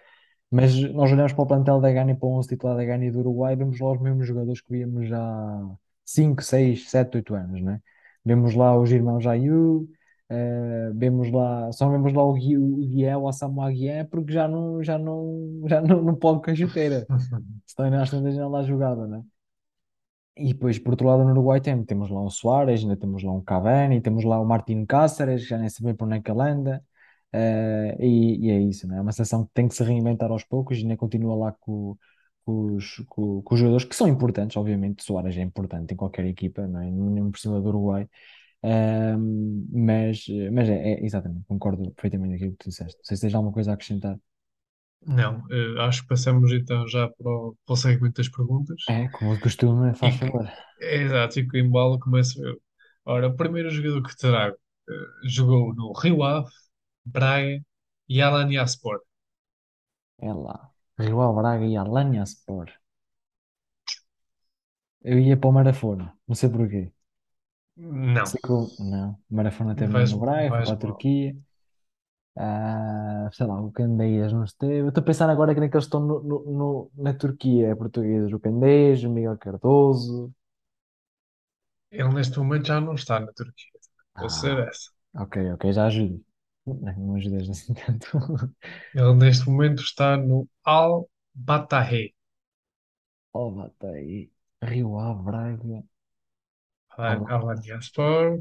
Mas 0.49 0.75
nós 0.93 1.12
olhamos 1.12 1.33
para 1.33 1.43
o 1.43 1.47
plantel 1.47 1.81
da 1.81 1.91
Gana 1.91 2.12
e 2.12 2.15
para 2.15 2.27
o 2.27 2.31
11 2.38 2.47
titular 2.47 2.75
da 2.77 2.86
Gana 2.86 3.05
e 3.05 3.12
do 3.12 3.19
Uruguai, 3.19 3.55
vemos 3.55 3.79
lá 3.79 3.91
os 3.91 4.01
mesmos 4.01 4.27
jogadores 4.27 4.62
que 4.62 4.71
víamos 4.71 5.10
já 5.10 5.19
há 5.19 5.75
5, 6.05 6.41
6, 6.41 6.89
7, 6.89 7.17
8 7.17 7.36
anos, 7.36 7.62
né? 7.62 7.81
Vemos 8.23 8.55
lá 8.55 8.77
os 8.77 8.91
irmãos 8.91 9.25
Ayew, 9.27 9.89
eh, 10.29 10.91
vemos 10.95 11.31
lá, 11.31 11.71
só 11.71 11.89
vemos 11.89 12.13
lá 12.13 12.23
o, 12.23 12.33
Gui, 12.33 12.57
o 12.57 12.77
Guiel, 12.77 13.23
o 13.23 13.31
Samuel 13.31 13.73
Guié, 13.73 14.03
porque 14.05 14.33
já 14.33 14.47
não, 14.47 14.83
já 14.83 14.97
não, 14.97 15.62
já 15.65 15.81
não, 15.81 16.01
não 16.01 16.15
pode 16.15 16.41
com 16.41 16.51
a 16.51 16.55
chuteira. 16.55 17.05
Senão 17.65 17.86
ainda 17.86 18.03
às 18.03 18.10
tantas 18.10 18.36
lá 18.36 18.63
jogava, 18.63 19.07
né? 19.07 19.23
E 20.36 20.53
depois, 20.53 20.77
por 20.77 20.91
outro 20.91 21.07
lado, 21.07 21.23
no 21.23 21.31
Uruguai 21.31 21.60
tem, 21.60 21.83
temos 21.83 22.10
lá 22.10 22.21
o 22.21 22.29
Soares, 22.29 22.81
ainda 22.81 22.95
temos 22.95 23.23
lá 23.23 23.31
um 23.33 23.41
Cavani, 23.41 24.01
temos 24.01 24.23
lá 24.23 24.39
o 24.39 24.45
Martín 24.45 24.86
Cáceres, 24.86 25.47
já 25.47 25.57
nem 25.57 25.67
sabemos 25.69 25.97
por 25.97 26.05
onde 26.05 26.17
é 26.17 26.21
que 26.21 26.29
ele 26.31 26.41
anda. 26.41 26.83
Eh, 27.33 27.97
e, 27.99 28.47
e 28.47 28.51
é 28.51 28.61
isso, 28.61 28.87
né? 28.87 28.97
É 28.97 29.01
uma 29.01 29.11
seleção 29.11 29.45
que 29.45 29.51
tem 29.53 29.67
que 29.67 29.75
se 29.75 29.83
reinventar 29.83 30.31
aos 30.31 30.43
poucos 30.43 30.77
e 30.77 30.81
ainda 30.81 30.97
continua 30.97 31.35
lá 31.35 31.51
com, 31.53 31.97
com 32.45 32.75
os, 32.75 32.97
com, 33.07 33.41
com 33.41 33.53
os 33.55 33.59
jogadores 33.59 33.85
que 33.85 33.95
são 33.95 34.07
importantes, 34.07 34.57
obviamente. 34.57 35.03
Soares 35.03 35.37
é 35.37 35.41
importante 35.41 35.93
em 35.93 35.97
qualquer 35.97 36.25
equipa, 36.25 36.67
não 36.67 36.81
é? 36.81 36.89
Mesmo 36.91 37.31
por 37.31 37.39
cima 37.39 37.61
do 37.61 37.67
Uruguai. 37.69 38.09
Ahm, 38.63 39.67
mas 39.73 40.25
mas 40.53 40.69
é, 40.69 40.93
é- 40.95 41.05
exatamente, 41.05 41.45
concordo 41.47 41.91
perfeitamente 41.93 42.31
com 42.31 42.35
aquilo 42.37 42.51
que 42.53 42.57
tu 42.65 42.69
disseste. 42.69 42.97
Não 42.99 43.05
sei 43.05 43.17
se 43.17 43.21
tens 43.23 43.35
alguma 43.35 43.53
coisa 43.53 43.71
a 43.71 43.73
acrescentar. 43.75 44.19
Não, 45.07 45.43
eh, 45.51 45.79
acho 45.81 46.03
que 46.03 46.09
passamos 46.09 46.51
então 46.51 46.87
já 46.87 47.07
para 47.09 47.27
o, 47.31 47.55
para 47.65 47.73
o 47.73 47.75
segmento 47.77 48.17
das 48.21 48.29
perguntas. 48.29 48.81
É, 48.89 49.07
como 49.09 49.33
de 49.35 49.39
costume, 49.41 49.95
faz 49.95 50.13
E 50.13 50.19
que, 50.19 50.21
favor. 50.21 50.45
é 50.81 50.97
exato, 51.03 51.39
e 51.39 51.47
que 51.47 51.57
o 51.57 51.59
embalo 51.65 51.99
começo 51.99 52.43
eu. 52.45 52.61
Ora, 53.05 53.27
o 53.27 53.35
primeiro 53.35 53.69
jogador 53.69 54.03
que 54.03 54.17
trago 54.17 54.57
eh, 54.89 54.93
jogou 55.29 55.73
no 55.75 55.91
Rio 55.93 56.23
Ave, 56.23 56.49
Braga 57.13 57.62
e 58.10 58.22
Alanyaspor. 58.22 59.02
É 60.20 60.32
lá. 60.32 60.72
Rio 61.00 61.34
Braga 61.34 61.65
e 61.65 61.76
Alanyaspor. 61.76 62.67
Eu 65.02 65.17
ia 65.20 65.36
para 65.38 65.50
o 65.50 65.54
Marafona, 65.54 66.15
não 66.28 66.36
sei 66.36 66.50
porquê. 66.50 66.91
Não, 67.78 68.30
Sei 68.30 68.39
que 68.41 68.52
o- 68.52 68.76
não, 68.80 69.17
Marafona 69.30 69.76
teve 69.76 69.93
vais, 69.93 70.12
no 70.12 70.20
Braga, 70.20 70.52
foi 70.54 70.63
vais 70.63 70.65
para 70.65 70.74
a 70.76 70.78
mal. 70.84 70.84
Turquia. 70.84 71.36
Ah, 72.39 73.30
sei 73.34 73.48
lá, 73.48 73.60
o 73.62 73.72
Candeias 73.72 74.32
não 74.32 74.43
esteve. 74.43 74.80
Eu 74.82 74.89
estou 74.89 75.02
a 75.02 75.06
pensar 75.06 75.30
agora 75.30 75.54
que 75.56 75.60
naqueles 75.60 75.86
que 75.86 75.88
estão 75.89 76.02
no, 76.06 76.22
no- 76.24 76.43
no- 76.46 76.91
na 77.04 77.13
Turquia, 77.13 77.70
é 77.70 77.76
português, 77.76 78.32
o 78.32 78.39
Candeias, 78.39 79.04
o 79.04 79.10
Miguel 79.10 79.38
Cardoso. 79.39 80.32
Ele 81.91 82.13
neste 82.13 82.39
momento 82.39 82.67
já 82.67 82.80
não 82.80 82.93
está 82.96 83.20
na 83.20 83.34
Turquia. 83.34 83.72
Posso 84.17 84.39
ser 84.39 84.58
Ah, 84.58 84.70
essa. 84.70 84.89
ok, 85.13 85.38
ok, 85.54 85.72
já 85.74 85.86
ajudo. 85.88 86.24
Não, 86.67 86.93
não 86.99 87.15
ajudas 87.15 87.49
assim 87.49 87.73
tanto. 87.73 88.08
Ele 88.93 89.13
neste 89.15 89.49
momento 89.49 89.82
está 89.82 90.17
no 90.17 90.47
Al 90.65 91.10
Battahe. 91.34 92.13
Oh, 93.34 93.51
bata 93.51 93.88
aí. 93.91 94.30
Rio 94.62 94.99
Ave, 94.99 95.23
Braga, 95.23 95.84
Alanyaspor. 97.34 98.39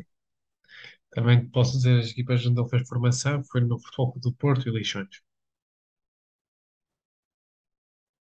Também 1.11 1.41
te 1.41 1.51
posso 1.51 1.73
dizer 1.79 1.99
as 1.99 2.11
equipas 2.13 2.47
onde 2.47 2.61
ele 2.61 2.69
fez 2.69 2.87
formação 2.89 3.43
foi 3.51 3.61
no 3.61 3.77
Futebol 3.81 4.13
Clube 4.13 4.21
do 4.31 4.33
Porto 4.35 4.69
e 4.69 4.71
Leixões. 4.71 5.09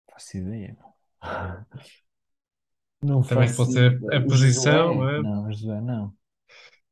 Não 0.07 0.13
faço 0.13 0.37
ideia. 0.37 0.75
Não 3.01 3.23
Também 3.27 3.53
faço 3.53 3.55
posso 3.55 3.73
dizer 3.73 4.03
a 4.11 4.19
O 4.23 4.27
posição, 4.27 4.95
Josué? 4.95 4.95
não 4.95 5.09
é? 5.09 5.23
Não, 5.23 5.45
o 5.47 5.51
Josué 5.51 5.79
não. 5.81 6.13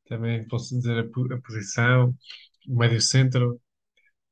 Também 0.07 0.47
posso 0.47 0.75
dizer 0.77 0.97
a, 0.99 1.09
po- 1.09 1.31
a 1.33 1.41
posição, 1.41 2.15
médio 2.67 3.01
centro, 3.01 3.61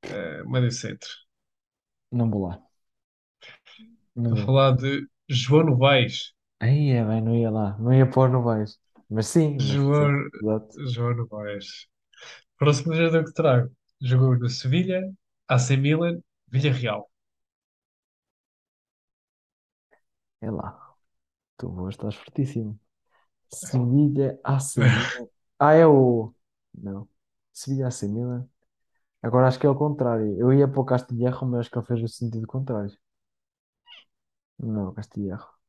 eh, 0.04 0.44
médio 0.46 0.72
centro. 0.72 1.10
Não 2.12 2.30
vou 2.30 2.48
lá. 2.48 2.62
Não 4.16 4.34
Estou 4.34 4.40
a 4.40 4.42
vou. 4.44 4.48
falar 4.48 4.72
de 4.78 5.08
João 5.30 5.64
Novaes. 5.64 6.34
Aí 6.60 6.92
é 6.92 7.04
bem, 7.06 7.22
não 7.22 7.36
ia 7.36 7.50
lá. 7.52 7.78
Não 7.80 7.94
ia 7.94 8.10
pôr 8.10 8.30
no 8.30 8.42
Vais. 8.44 8.80
Mas 9.10 9.28
sim, 9.28 9.62
mas 9.62 9.82
sim, 9.92 10.08
João, 10.08 10.30
exato. 10.40 10.80
João 10.86 11.16
Novaes. 11.16 11.88
Próximo 12.58 12.96
jogador 12.96 13.26
que 13.26 13.34
trago. 13.34 13.72
Jogou 14.02 14.38
no 14.40 14.50
Sevilha, 14.50 15.02
AC 15.50 15.78
Milan, 15.78 16.22
Villarreal. 16.50 17.10
É 20.42 20.50
lá. 20.52 20.70
Tu 21.58 21.70
vou, 21.70 21.90
estás 21.90 22.16
fortíssimo. 22.16 22.80
Sevilha, 23.50 24.40
AC 24.44 24.84
Milan. 24.84 25.30
Ah, 25.60 25.74
é 25.76 25.88
o. 25.88 26.34
Não. 26.76 27.10
Sevilha, 27.54 27.88
AC 27.88 28.08
Milan. 28.10 28.46
Agora 29.24 29.48
acho 29.48 29.60
que 29.60 29.66
é 29.68 29.70
o 29.70 29.76
contrário. 29.76 30.38
Eu 30.40 30.54
ia 30.54 30.68
para 30.68 30.82
o 30.82 30.86
Castilherro, 30.86 31.48
mas 31.48 31.62
acho 31.62 31.72
que 31.72 31.78
ele 31.80 31.88
fez 31.88 32.04
o 32.04 32.08
sentido 32.10 32.48
contrário. 32.48 32.92
Não, 34.60 34.94
Castilherro. 34.94 35.60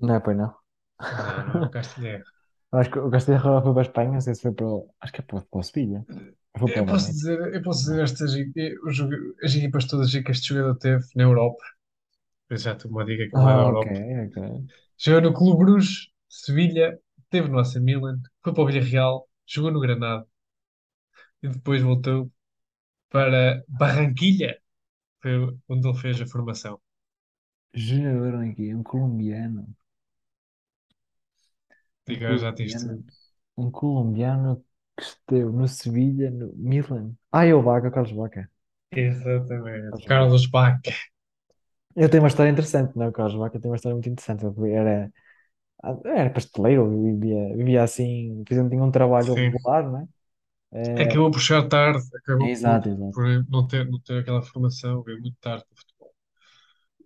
Não 0.00 0.14
é, 0.16 0.20
pois 0.20 0.36
não. 0.36 0.54
Não, 1.10 1.44
não 1.46 1.64
o 1.66 1.70
Castelhano. 1.70 2.24
Acho 2.72 2.90
que 2.92 2.98
o 2.98 3.10
Castilherro 3.10 3.62
foi 3.62 3.72
para 3.74 3.82
a 3.82 3.88
Espanha, 3.88 4.12
não 4.12 4.20
sei 4.20 4.34
se 4.34 4.42
foi 4.42 4.52
para 4.52 4.66
o... 4.66 4.94
Acho 5.00 5.12
que 5.12 5.20
é 5.20 5.24
para, 5.24 5.40
para 5.42 5.60
o 5.60 5.62
Sevilha. 5.62 6.06
Foi 6.58 6.70
para 6.70 6.80
Eu 6.80 6.84
o 6.84 6.86
posso 6.86 7.12
dizer, 7.12 7.54
eu 7.54 7.62
posso 7.62 7.80
dizer 7.84 8.02
estas, 8.02 8.34
eh, 8.34 8.74
os 8.84 8.96
joga- 8.96 9.16
as 9.44 9.54
equipas 9.54 9.86
todas 9.86 10.10
que 10.12 10.30
este 10.30 10.48
jogador 10.48 10.76
teve 10.78 11.04
na 11.16 11.22
Europa. 11.24 11.62
Isso 12.50 12.64
já 12.64 12.76
te 12.76 12.86
uma 12.88 13.04
dica 13.04 13.28
que 13.28 13.36
ele 13.36 13.52
é 13.52 13.54
da 13.56 13.60
Ah, 13.60 13.68
ok, 13.68 13.84
Europa. 13.84 14.00
ok. 14.26 14.36
Jogou 14.98 15.20
no 15.20 15.34
Clube 15.34 15.64
Bruges, 15.64 16.08
Sevilha, 16.28 16.98
teve 17.30 17.48
no 17.48 17.58
AC 17.58 17.78
Milan, 17.80 18.20
foi 18.42 18.52
para 18.54 18.62
o 18.62 18.66
Villarreal, 18.66 19.28
jogou 19.46 19.70
no 19.72 19.80
Granada 19.80 20.26
e 21.42 21.48
depois 21.48 21.82
voltou 21.82 22.30
para 23.10 23.64
Barranquilha, 23.68 24.60
foi 25.22 25.32
onde 25.68 25.88
ele 25.88 25.98
fez 25.98 26.20
a 26.22 26.26
formação. 26.26 26.80
Jogador 27.74 28.36
aqui, 28.44 28.74
um 28.74 28.82
colombiano. 28.82 29.66
Um 32.12 32.16
Diga, 32.16 32.36
já 32.38 32.52
colombiano. 32.52 32.98
tudo. 32.98 33.04
Um 33.56 33.70
colombiano 33.70 34.64
que 34.96 35.02
esteve 35.04 35.50
no 35.52 35.68
Sevilha, 35.68 36.30
no 36.30 36.52
Milan. 36.56 37.14
Ah, 37.32 37.46
é 37.46 37.54
o 37.54 37.62
Baca, 37.62 37.88
o 37.88 37.92
Carlos 37.92 38.12
Baca. 38.12 38.50
Exatamente. 38.90 40.06
Carlos 40.06 40.46
Baca. 40.46 40.92
Ele 41.96 42.08
tem 42.08 42.20
uma 42.20 42.28
história 42.28 42.50
interessante, 42.50 42.96
não 42.96 43.04
é? 43.06 43.08
O 43.08 43.12
Carlos 43.12 43.36
Baca 43.38 43.60
tem 43.60 43.70
uma 43.70 43.76
história 43.76 43.94
muito 43.94 44.08
interessante. 44.08 44.44
Ele 44.46 44.72
era, 44.72 45.12
era 46.04 46.30
pasteleiro, 46.30 46.88
vivia, 47.02 47.56
vivia 47.56 47.82
assim, 47.82 48.44
fazia, 48.48 48.68
tinha 48.68 48.82
um 48.82 48.90
trabalho 48.90 49.34
Sim. 49.34 49.52
regular, 49.52 49.90
não 49.90 49.98
é? 50.00 50.08
Eh, 50.72 51.18
Acabou 51.18 51.30
por 51.30 51.40
chegar 51.40 51.68
tarde, 51.68 52.02
acabou 52.16 52.50
por, 52.50 52.60
exato, 52.60 52.88
exato. 52.90 53.12
por 53.12 53.24
não 53.48 53.66
ter, 53.66 53.86
não 53.90 54.00
ter 54.00 54.20
aquela 54.20 54.42
formação, 54.42 55.02
veio 55.02 55.20
muito 55.20 55.36
tarde 55.40 55.64
no 55.70 55.76
futebol. 55.76 56.14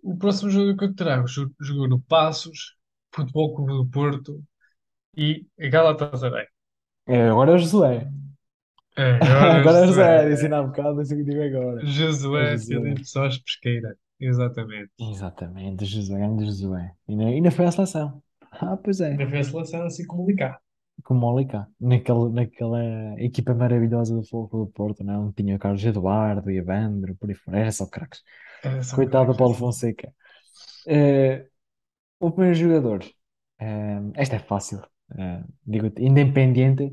O 0.03 0.17
próximo 0.17 0.49
jogo 0.51 0.77
que 0.77 0.85
eu 0.85 0.89
te 0.91 0.95
trago 0.97 1.27
jo- 1.27 1.53
jogou 1.61 1.87
no 1.89 2.01
Passos, 2.01 2.75
Futebol 3.13 3.55
Clube 3.55 3.73
do 3.73 3.87
Porto 3.89 4.43
e 5.17 5.45
Galatasaray. 5.59 6.47
É, 7.05 7.29
agora 7.29 7.51
é 7.51 7.55
o 7.55 7.57
Josué. 7.57 8.09
É, 8.95 9.23
Agora 9.25 9.55
Agora 9.59 9.77
é 9.79 9.83
o 9.83 9.87
Josué, 9.87 10.29
disse 10.29 10.47
Josué, 10.47 10.53
há 10.53 10.63
bocado, 10.63 11.01
o 11.01 11.05
que 11.07 11.23
digo 11.23 11.41
agora. 11.43 11.89
É 12.33 12.45
Josué 12.45 12.45
Josué. 12.45 12.79
Filipe 12.79 13.03
Sós 13.05 13.39
Pesqueira. 13.39 13.97
Exatamente. 14.19 14.93
Exatamente, 14.99 15.85
Josué, 15.85 16.17
grande 16.19 16.45
Josué. 16.45 16.95
E 17.07 17.11
ainda, 17.13 17.25
ainda 17.25 17.51
foi 17.51 17.65
à 17.65 17.71
seleção. 17.71 18.21
Ah, 18.61 18.77
pois 18.77 18.99
é. 19.01 19.11
Ainda 19.11 19.27
foi 19.29 19.39
a 19.39 19.43
seleção 19.43 19.85
assim 19.85 20.05
como 20.05 20.23
o 20.23 20.27
Licá. 20.29 20.59
como 21.03 21.19
o 21.19 21.21
Mólica, 21.21 21.67
naquele, 21.79 22.29
naquela 22.31 22.79
equipa 23.21 23.53
maravilhosa 23.53 24.15
do 24.15 24.23
Fogo 24.23 24.65
do 24.65 24.71
Porto, 24.71 25.03
não? 25.03 25.27
Onde 25.27 25.35
Tinha 25.35 25.55
o 25.55 25.59
Carlos 25.59 25.83
Eduardo, 25.83 26.49
e 26.51 26.57
Evandro, 26.57 27.15
por 27.15 27.29
aí 27.29 27.35
fora, 27.35 27.59
era 27.59 27.71
só 27.71 27.85
craques. 27.87 28.21
Era 28.61 28.83
só 28.83 28.97
Coitado 28.97 29.31
do 29.33 29.37
craques 29.37 29.37
Paulo 29.37 29.55
assim. 29.55 29.55
Fonseca. 29.55 30.13
Eh, 30.87 31.47
o 32.19 32.31
primeiro 32.31 32.55
jogador, 32.57 33.03
eh, 33.59 34.01
esta 34.15 34.37
é 34.37 34.39
fácil, 34.39 34.81
eh, 35.17 35.43
digo-te, 35.65 36.03
Independiente, 36.03 36.91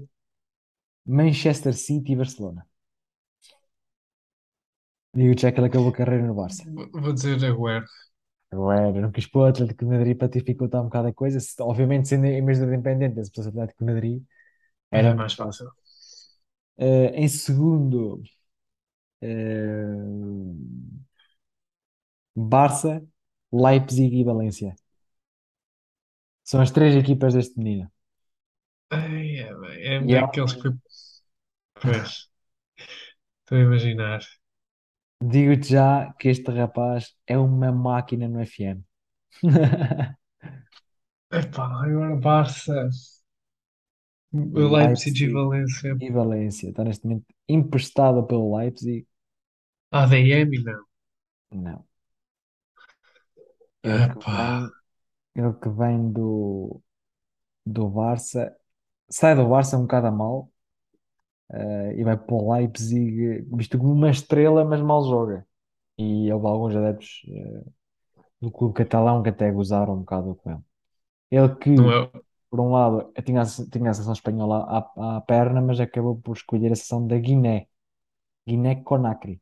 Manchester 1.07 1.73
City 1.75 2.13
e 2.13 2.17
Barcelona. 2.17 2.67
Digo-te 5.19 5.43
já 5.43 5.51
que 5.53 5.59
ele 5.61 5.67
acabou 5.69 5.89
a 5.91 5.93
carreira 5.99 6.25
no 6.27 6.35
Barça. 6.35 6.65
Vou 6.75 6.91
vou 6.93 7.13
dizer 7.13 7.37
Agüero. 7.45 7.87
Agora, 8.55 8.93
não 9.03 9.11
quis 9.13 9.27
pôr 9.27 9.41
o 9.43 9.45
Atlético 9.47 9.85
de 9.85 9.91
Madrid 9.91 10.17
para 10.19 10.29
dificultar 10.29 10.81
um 10.83 10.85
bocado 10.85 11.09
a 11.09 11.13
coisa. 11.15 11.41
Se- 11.41 11.61
Obviamente, 11.63 12.09
sendo 12.09 12.27
em 12.27 12.45
do 12.45 12.75
Independente, 12.75 13.25
se 13.25 13.31
fosse 13.35 13.49
Atlético 13.49 13.85
de 13.85 13.93
Madrid, 13.93 14.23
era 14.93 15.11
Era 15.11 15.15
mais 15.15 15.35
fácil. 15.35 15.69
Eh, 16.77 17.13
em 17.15 17.29
segundo, 17.29 18.23
eh, 19.21 19.95
Barça, 22.37 23.03
Leipzig 23.53 24.15
e 24.21 24.25
Valência. 24.25 24.77
São 26.43 26.61
as 26.63 26.71
três 26.71 26.95
equipas 26.97 27.35
deste 27.35 27.59
menino. 27.59 27.91
Ai, 28.91 29.39
é, 29.41 29.55
bem, 29.55 29.83
é 29.85 30.01
E 30.01 30.15
é 30.15 30.21
daqueles 30.21 30.55
que. 30.55 30.69
Pois, 31.81 32.29
estou 33.43 33.59
a 33.59 33.63
imaginar. 33.63 34.21
Digo-te 35.31 35.69
já 35.73 36.13
que 36.19 36.29
este 36.29 36.51
rapaz 36.51 37.15
é 37.27 37.37
uma 37.39 37.73
máquina 37.73 38.29
no 38.29 38.41
FM. 38.41 38.83
Epá, 41.31 41.67
agora 41.85 42.17
Barça, 42.17 42.89
Leipzig 44.33 45.25
e 45.25 45.29
Leipzig 45.29 45.29
Valência. 45.33 45.95
e 46.01 46.11
Valência. 46.11 46.71
Está 46.71 46.85
neste 46.85 47.07
momento 47.07 47.27
emprestado 47.49 48.27
pelo 48.27 48.57
Leipzig. 48.57 49.07
ADM, 49.91 50.63
não. 50.63 50.85
Não. 51.51 51.87
Ele 53.83 54.15
que 54.19 54.19
Epá, 54.19 54.31
vem, 54.31 54.71
ele 55.37 55.55
que 55.55 55.69
vem 55.71 56.13
do, 56.13 56.81
do 57.67 57.89
Barça. 57.91 58.57
Sai 59.11 59.37
do 59.37 59.49
Barça 59.49 59.79
um 59.79 59.83
bocado 59.83 60.09
a 60.09 60.13
mal 60.13 60.53
eh, 61.53 61.95
e 61.99 62.05
vai 62.05 62.17
para 62.17 62.35
o 62.35 62.53
Leipzig, 62.55 63.43
visto 63.57 63.79
como 63.79 63.93
uma 63.93 64.11
estrela, 64.11 64.65
mas 64.65 64.81
mal 64.83 65.05
joga. 65.05 65.47
E 65.99 66.33
houve 66.33 66.47
alguns 66.49 66.77
adeptos 66.77 67.23
eh, 67.29 67.65
do 68.41 68.51
clube 68.51 68.75
catalão 68.75 69.23
que 69.23 69.31
até 69.31 69.51
gozaram 69.53 69.95
um 69.95 70.01
bocado 70.01 70.35
com 70.37 70.51
ele. 70.53 70.61
Ele 71.31 71.57
que, 71.57 71.71
é. 71.79 72.25
por 72.51 72.61
um 72.61 72.73
lado, 72.73 73.13
tinha, 73.25 73.43
a- 73.43 73.47
tinha 73.47 73.91
a 73.91 73.95
seleção 73.95 74.13
espanhola 74.15 74.65
à, 74.97 75.19
à 75.19 75.21
perna, 75.23 75.61
mas 75.63 75.81
acabou 75.81 76.17
por 76.21 76.37
escolher 76.37 76.73
a 76.73 76.77
seleção 76.77 77.07
da 77.07 77.19
Guiné, 77.19 77.69
Guiné-Conakry. 78.49 79.41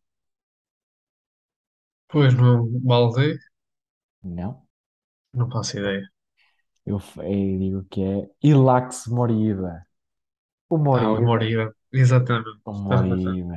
Pois 2.08 2.32
não, 2.34 2.68
Balde, 2.80 3.40
Não. 4.22 4.66
não 5.34 5.50
faço 5.50 5.76
ideia. 5.78 6.10
Eu, 6.86 6.98
eu 7.18 7.58
digo 7.58 7.84
que 7.90 8.02
é 8.02 8.30
Ilax 8.42 9.06
Moriba. 9.06 9.86
O 10.70 10.78
Ah, 10.92 11.12
o 11.12 11.20
Moriba. 11.22 11.74
Exatamente. 11.92 12.60
O 12.64 12.72
Estás 12.82 13.02
a 13.02 13.06
Moriba. 13.06 13.56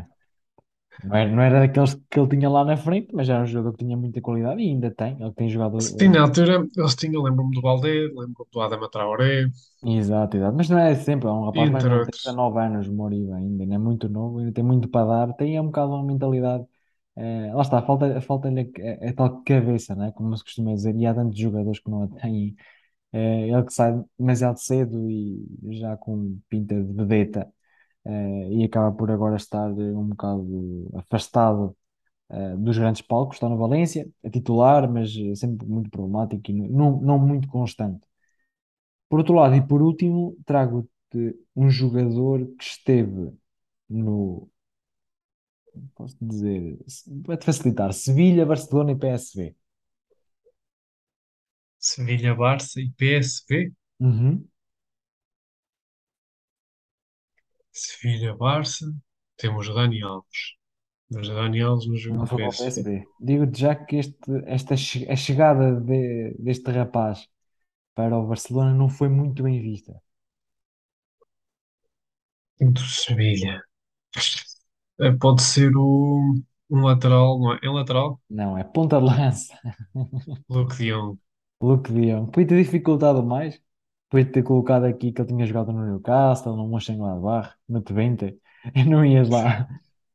Não 1.04 1.16
era, 1.16 1.30
não 1.36 1.42
era 1.44 1.60
daqueles 1.62 1.94
que 2.10 2.20
ele 2.20 2.28
tinha 2.30 2.50
lá 2.50 2.66
na 2.66 2.76
frente, 2.78 3.14
mas 3.16 3.30
era 3.30 3.44
um 3.44 3.48
jogador 3.48 3.72
que 3.78 3.86
tinha 3.86 3.96
muita 3.98 4.22
qualidade 4.22 4.62
e 4.62 4.68
ainda 4.70 4.92
tem. 4.94 5.16
Ele 5.22 5.34
tem 5.34 5.50
Se 5.78 5.96
tinha 5.96 6.10
jogado. 6.10 6.12
na 6.12 6.22
altura, 6.24 6.68
eles 6.78 6.96
tinham, 6.96 7.24
lembro-me 7.24 7.54
do 7.56 7.62
Balde, 7.62 7.88
lembro-me 8.14 8.46
do 8.52 8.62
Adama 8.62 8.90
Traoré, 8.90 9.46
exato, 9.84 10.38
exato. 10.38 10.56
Mas 10.58 10.70
não 10.70 10.78
é 10.80 10.96
sempre, 10.96 11.28
é 11.28 11.32
um 11.32 11.46
rapaz 11.46 11.70
mais 11.70 11.86
entre 11.86 11.88
novo, 11.88 12.04
tem 12.04 12.14
outros. 12.14 12.22
19 12.24 12.60
anos, 12.60 12.88
Moriba 12.90 13.36
ainda, 13.36 13.64
ainda 13.64 13.76
é 13.76 13.78
muito 13.78 14.10
novo, 14.10 14.40
ainda 14.40 14.52
tem 14.54 14.64
muito 14.64 14.90
para 14.90 15.28
dar. 15.28 15.34
Tem 15.36 15.56
é 15.56 15.62
um 15.62 15.66
bocado 15.68 15.92
uma 15.94 16.04
mentalidade. 16.04 16.66
eh, 17.16 17.54
lá 17.54 17.62
está, 17.62 17.82
falta, 17.82 18.20
falta-lhe 18.22 18.72
a, 19.06 19.10
a 19.10 19.14
tal 19.14 19.44
cabeça, 19.44 19.96
né? 19.96 20.12
Como 20.14 20.36
se 20.38 20.44
costuma 20.44 20.74
dizer, 20.74 20.96
e 20.96 21.06
há 21.06 21.14
tantos 21.14 21.38
jogadores 21.40 21.80
que 21.80 21.90
não 21.90 22.04
a 22.04 22.08
têm. 22.10 22.56
Eh, 23.14 23.50
ele 23.50 23.64
que 23.66 23.74
sai 23.74 24.04
demasiado 24.20 24.60
cedo 24.60 25.10
e 25.12 25.46
já 25.80 25.98
com 25.98 26.40
pinta 26.50 26.76
de 26.84 26.94
vedeta, 26.94 27.52
eh, 28.06 28.50
e 28.54 28.64
acaba 28.66 28.92
por 28.96 29.12
agora 29.12 29.36
estar 29.38 29.70
eh, 29.72 29.74
um 29.94 30.10
bocado 30.10 30.90
afastado 30.96 31.76
eh, 32.30 32.56
dos 32.58 32.78
grandes 32.78 33.02
palcos. 33.02 33.38
Está 33.38 33.50
no 33.50 33.58
Valência, 33.58 34.10
é 34.24 34.30
titular, 34.30 34.92
mas 34.92 35.14
sempre 35.36 35.68
muito 35.68 35.90
problemático 35.90 36.52
e 36.52 36.54
não, 36.54 37.00
não 37.02 37.20
muito 37.20 37.48
constante. 37.50 38.08
Por 39.10 39.20
outro 39.20 39.36
lado, 39.36 39.56
e 39.56 39.62
por 39.68 39.82
último, 39.82 40.38
trago-te 40.46 41.36
um 41.56 41.70
jogador 41.70 42.46
que 42.58 42.64
esteve 42.64 43.32
no, 43.90 44.50
posso 45.96 46.18
dizer, 46.22 46.78
para-te 47.26 47.46
facilitar, 47.46 47.94
Sevilha, 47.94 48.46
Barcelona 48.46 48.92
e 48.92 48.96
PSV. 48.96 49.56
Sevilha, 51.80 52.34
Barça 52.36 52.82
e 52.82 52.90
PSV. 52.90 53.72
Uhum. 54.00 54.46
Sevilha, 57.76 58.36
Barça. 58.36 58.86
Temos 59.38 59.68
Dani 59.74 60.02
Alves. 60.02 60.56
Mas 61.12 61.28
Dani 61.30 61.62
Alves 61.62 62.02
joga 62.02 62.18
Não 62.18 62.22
no 62.22 62.28
foi 62.28 62.38
para 62.40 62.50
o. 62.50 62.52
Digo-te 63.20 63.60
já 63.60 63.76
que 63.76 63.96
este, 63.98 64.32
esta 64.58 64.74
a 64.76 65.16
chegada 65.26 65.66
de- 65.82 66.36
deste 66.46 66.70
rapaz 66.72 67.28
para 67.96 68.18
o 68.20 68.28
Barcelona 68.28 68.74
não 68.76 68.90
foi 68.90 69.10
muito 69.10 69.44
bem 69.44 69.62
vista. 69.62 69.94
Do 72.60 72.82
Sevilha. 72.82 73.64
Eh, 75.00 75.12
Pode 75.20 75.42
ser 75.44 75.72
o, 75.78 76.36
um 76.70 76.82
lateral, 76.86 77.40
não 77.40 77.54
é? 77.54 77.60
É 77.64 77.70
um 77.70 77.74
lateral? 77.74 78.20
Não, 78.30 78.58
é 78.58 78.64
ponta 78.64 79.00
de 79.00 79.06
lança. 79.06 79.54
Luke 80.50 80.76
de 80.78 80.86
Jong. 80.90 81.20
Luke 81.62 81.90
de 81.94 82.02
Jong. 82.12 82.32
Podia 82.32 82.48
ter 82.48 82.64
dificultado 82.64 83.22
mais. 83.24 83.62
Podia 84.16 84.32
ter 84.32 84.44
colocado 84.44 84.86
aqui 84.86 85.12
que 85.12 85.22
ele 85.22 85.28
tinha 85.28 85.46
jogado 85.46 85.74
no 85.74 85.86
Newcastle, 85.86 86.56
no 86.56 86.70
Mönchengladbach, 86.70 87.54
no 87.68 87.82
Twente. 87.82 88.40
E 88.74 88.84
não 88.86 89.04
ias 89.06 89.30
lá. 89.30 89.68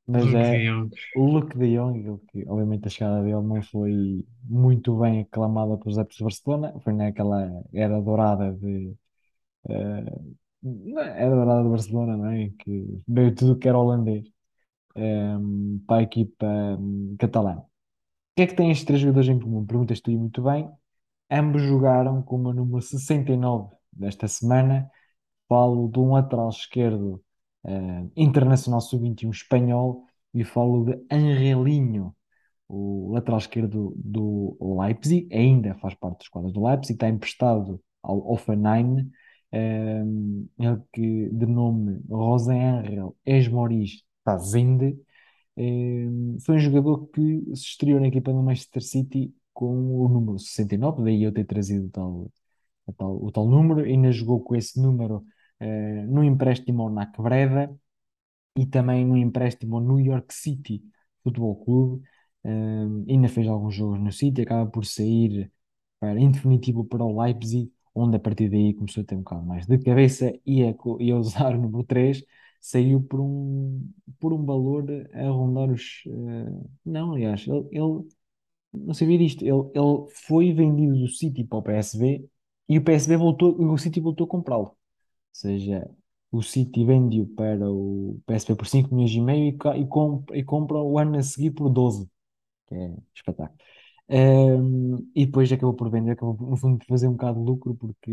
Mas 0.08 0.24
Luke 0.24 0.38
de 0.38 0.66
é 0.66 0.72
o 1.16 1.24
Luke 1.26 1.58
de 1.58 1.76
Jong, 1.76 2.18
que 2.32 2.48
obviamente 2.48 2.86
a 2.86 2.90
chegada 2.90 3.22
dele 3.22 3.42
não 3.42 3.60
foi 3.62 4.24
muito 4.42 4.98
bem 4.98 5.20
aclamada 5.20 5.76
pelos 5.76 5.98
adeptos 5.98 6.16
de 6.16 6.24
Barcelona. 6.24 6.74
Foi 6.80 6.94
naquela 6.94 7.62
era 7.74 8.00
dourada 8.00 8.52
de... 8.54 8.96
é? 9.68 11.22
era 11.22 11.30
dourada 11.36 11.62
de 11.62 11.68
Barcelona, 11.68 12.16
não 12.16 12.26
é? 12.30 12.50
Que 12.58 13.02
veio 13.06 13.34
tudo 13.34 13.58
que 13.58 13.68
era 13.68 13.78
holandês. 13.78 14.26
eh, 14.96 15.36
para 15.86 15.98
a 15.98 16.02
equipa 16.02 16.46
hum, 16.80 17.16
catalã. 17.18 17.58
O 17.58 17.64
que 18.36 18.42
é 18.42 18.46
que 18.46 18.54
têm 18.56 18.70
estes 18.70 18.86
três 18.86 19.00
jogadores 19.00 19.28
em 19.28 19.38
comum? 19.38 19.66
Perguntas 19.66 20.00
tu 20.00 20.10
e 20.10 20.16
muito 20.16 20.42
bem. 20.42 20.70
Ambos 21.30 21.62
jogaram 21.62 22.22
com 22.22 22.36
o 22.36 22.52
número 22.54 22.80
69 22.82 23.79
desta 23.92 24.28
semana. 24.28 24.90
Falo 25.48 25.88
de 25.88 25.98
um 25.98 26.12
lateral 26.12 26.48
esquerdo 26.50 27.22
eh, 27.64 28.06
internacional 28.16 28.80
sub-21 28.80 29.30
espanhol 29.30 30.04
e 30.34 30.44
falo 30.44 30.84
de 30.84 31.04
Angelinho, 31.10 32.14
o 32.68 33.12
lateral 33.12 33.38
esquerdo 33.38 33.92
do 33.96 34.56
Leipzig, 34.60 35.28
ainda 35.34 35.74
faz 35.76 35.94
parte 35.94 36.18
dos 36.18 36.28
quadros 36.28 36.52
do 36.52 36.64
Leipzig, 36.64 36.94
está 36.94 37.08
emprestado 37.08 37.82
ao 38.02 38.32
Hoffenheim, 38.32 39.10
eh, 39.52 40.02
ele 40.58 40.82
que 40.92 41.28
de 41.30 41.46
nome 41.46 42.00
José 42.08 42.58
Ángel 42.60 43.16
Esmoriz 43.26 44.02
Tazinde, 44.24 44.96
eh, 45.56 46.06
foi 46.44 46.56
um 46.56 46.58
jogador 46.58 47.06
que 47.08 47.42
se 47.56 47.62
estreou 47.64 48.00
na 48.00 48.08
equipa 48.08 48.32
do 48.32 48.42
Manchester 48.42 48.82
City 48.82 49.34
com 49.52 50.04
o 50.04 50.08
número 50.08 50.38
69, 50.38 51.02
daí 51.02 51.22
eu 51.22 51.32
ter 51.32 51.44
trazido 51.44 51.88
tal, 51.90 52.30
tal- 52.92 53.22
o 53.24 53.30
tal 53.32 53.48
número, 53.48 53.80
ainda 53.84 54.12
jogou 54.12 54.40
com 54.42 54.54
esse 54.56 54.80
número 54.80 55.24
eh, 55.60 56.04
no 56.06 56.24
empréstimo 56.24 56.82
ao 56.82 56.90
NAC 56.90 57.20
Breda 57.22 57.70
e 58.56 58.66
também 58.66 59.04
no 59.06 59.16
empréstimo 59.16 59.76
ao 59.76 59.82
New 59.82 60.00
York 60.00 60.32
City 60.34 60.82
Futebol 61.22 61.56
Clube. 61.64 62.02
Eh, 62.44 62.50
ainda 63.08 63.28
fez 63.28 63.46
alguns 63.48 63.74
jogos 63.74 64.00
no 64.00 64.12
City, 64.12 64.42
acaba 64.42 64.70
por 64.70 64.84
sair 64.86 65.50
para, 66.00 66.18
em 66.20 66.30
definitivo 66.30 66.84
para 66.84 67.04
o 67.04 67.20
Leipzig, 67.22 67.72
onde 67.94 68.16
a 68.16 68.20
partir 68.20 68.48
daí 68.50 68.74
começou 68.74 69.02
a 69.02 69.06
ter 69.06 69.14
um 69.16 69.18
bocado 69.22 69.44
mais 69.46 69.66
de 69.66 69.78
cabeça 69.78 70.32
e 70.46 70.62
a, 70.64 70.74
e 71.00 71.10
a 71.12 71.16
usar 71.18 71.54
o 71.56 71.60
número 71.60 71.84
3, 71.84 72.24
saiu 72.60 73.02
por 73.02 73.20
um, 73.20 73.90
por 74.18 74.32
um 74.32 74.44
valor 74.44 74.86
a 75.14 75.28
rondar 75.30 75.70
os. 75.70 76.02
eh, 76.06 76.70
não, 76.84 77.12
aliás, 77.12 77.46
ele, 77.46 77.66
ele 77.72 78.08
não 78.72 78.94
sabia 78.94 79.18
disto, 79.18 79.42
ele, 79.44 79.52
ele 79.74 80.08
foi 80.26 80.52
vendido 80.52 80.96
do 80.98 81.08
City 81.08 81.44
para 81.44 81.58
o 81.58 81.62
PSV 81.62 82.28
e 82.70 82.78
o 82.78 82.84
PSV 82.84 83.16
voltou, 83.18 83.56
o 83.60 83.78
City 83.78 84.00
voltou 84.00 84.26
a 84.26 84.30
comprá-lo. 84.30 84.64
Ou 84.66 84.76
seja, 85.32 85.88
o 86.32 86.42
City 86.42 86.84
vendeu 86.84 87.26
para 87.36 87.70
o 87.70 88.20
PSV 88.26 88.56
por 88.56 88.66
5 88.66 88.94
milhões 88.94 89.12
e 89.12 89.20
meio 89.20 89.48
e, 89.48 89.58
ca- 89.58 89.76
e, 89.76 89.86
com- 89.86 90.24
compra 90.46 90.78
o 90.78 90.98
ano 90.98 91.18
a 91.18 91.22
seguir 91.22 91.52
por 91.52 91.68
12 91.70 92.08
que 92.68 92.74
é 92.74 92.94
espetáculo. 93.14 93.58
Ehm, 94.08 94.98
e 95.14 95.26
depois 95.26 95.50
acabou 95.52 95.74
por 95.74 95.90
vender, 95.90 96.12
acabou 96.12 96.36
no 96.50 96.56
fundo 96.56 96.78
por 96.78 96.86
fazer 96.86 97.06
um 97.08 97.12
bocado 97.12 97.38
de 97.40 97.44
lucro 97.46 97.74
porque 97.76 98.10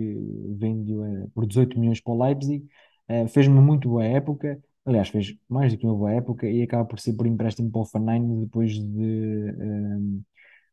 vendeu 0.59 1.03
eh, 1.05 1.27
por 1.33 1.45
18 1.47 1.79
milhões 1.79 1.99
para 2.01 2.13
o 2.13 2.23
Leipzig, 2.23 2.65
Eh, 3.09 3.25
fez 3.29 3.47
uma 3.47 3.61
muito 3.61 3.87
boa 3.89 4.03
época, 4.05 4.61
aliás, 4.85 5.07
fez 5.09 5.33
mais 5.47 5.71
do 5.71 5.77
que 5.79 5.85
uma 5.85 5.95
boa 5.95 6.11
época 6.13 6.45
e 6.49 6.61
acaba 6.61 6.83
por 6.85 6.99
ser 6.99 7.13
por 7.13 7.25
empréstimo 7.25 7.71
para 7.71 7.79
o 7.79 7.81
Hoffenheim 7.83 8.41
depois 8.43 8.73
de, 8.73 9.49
ehm, 9.49 10.21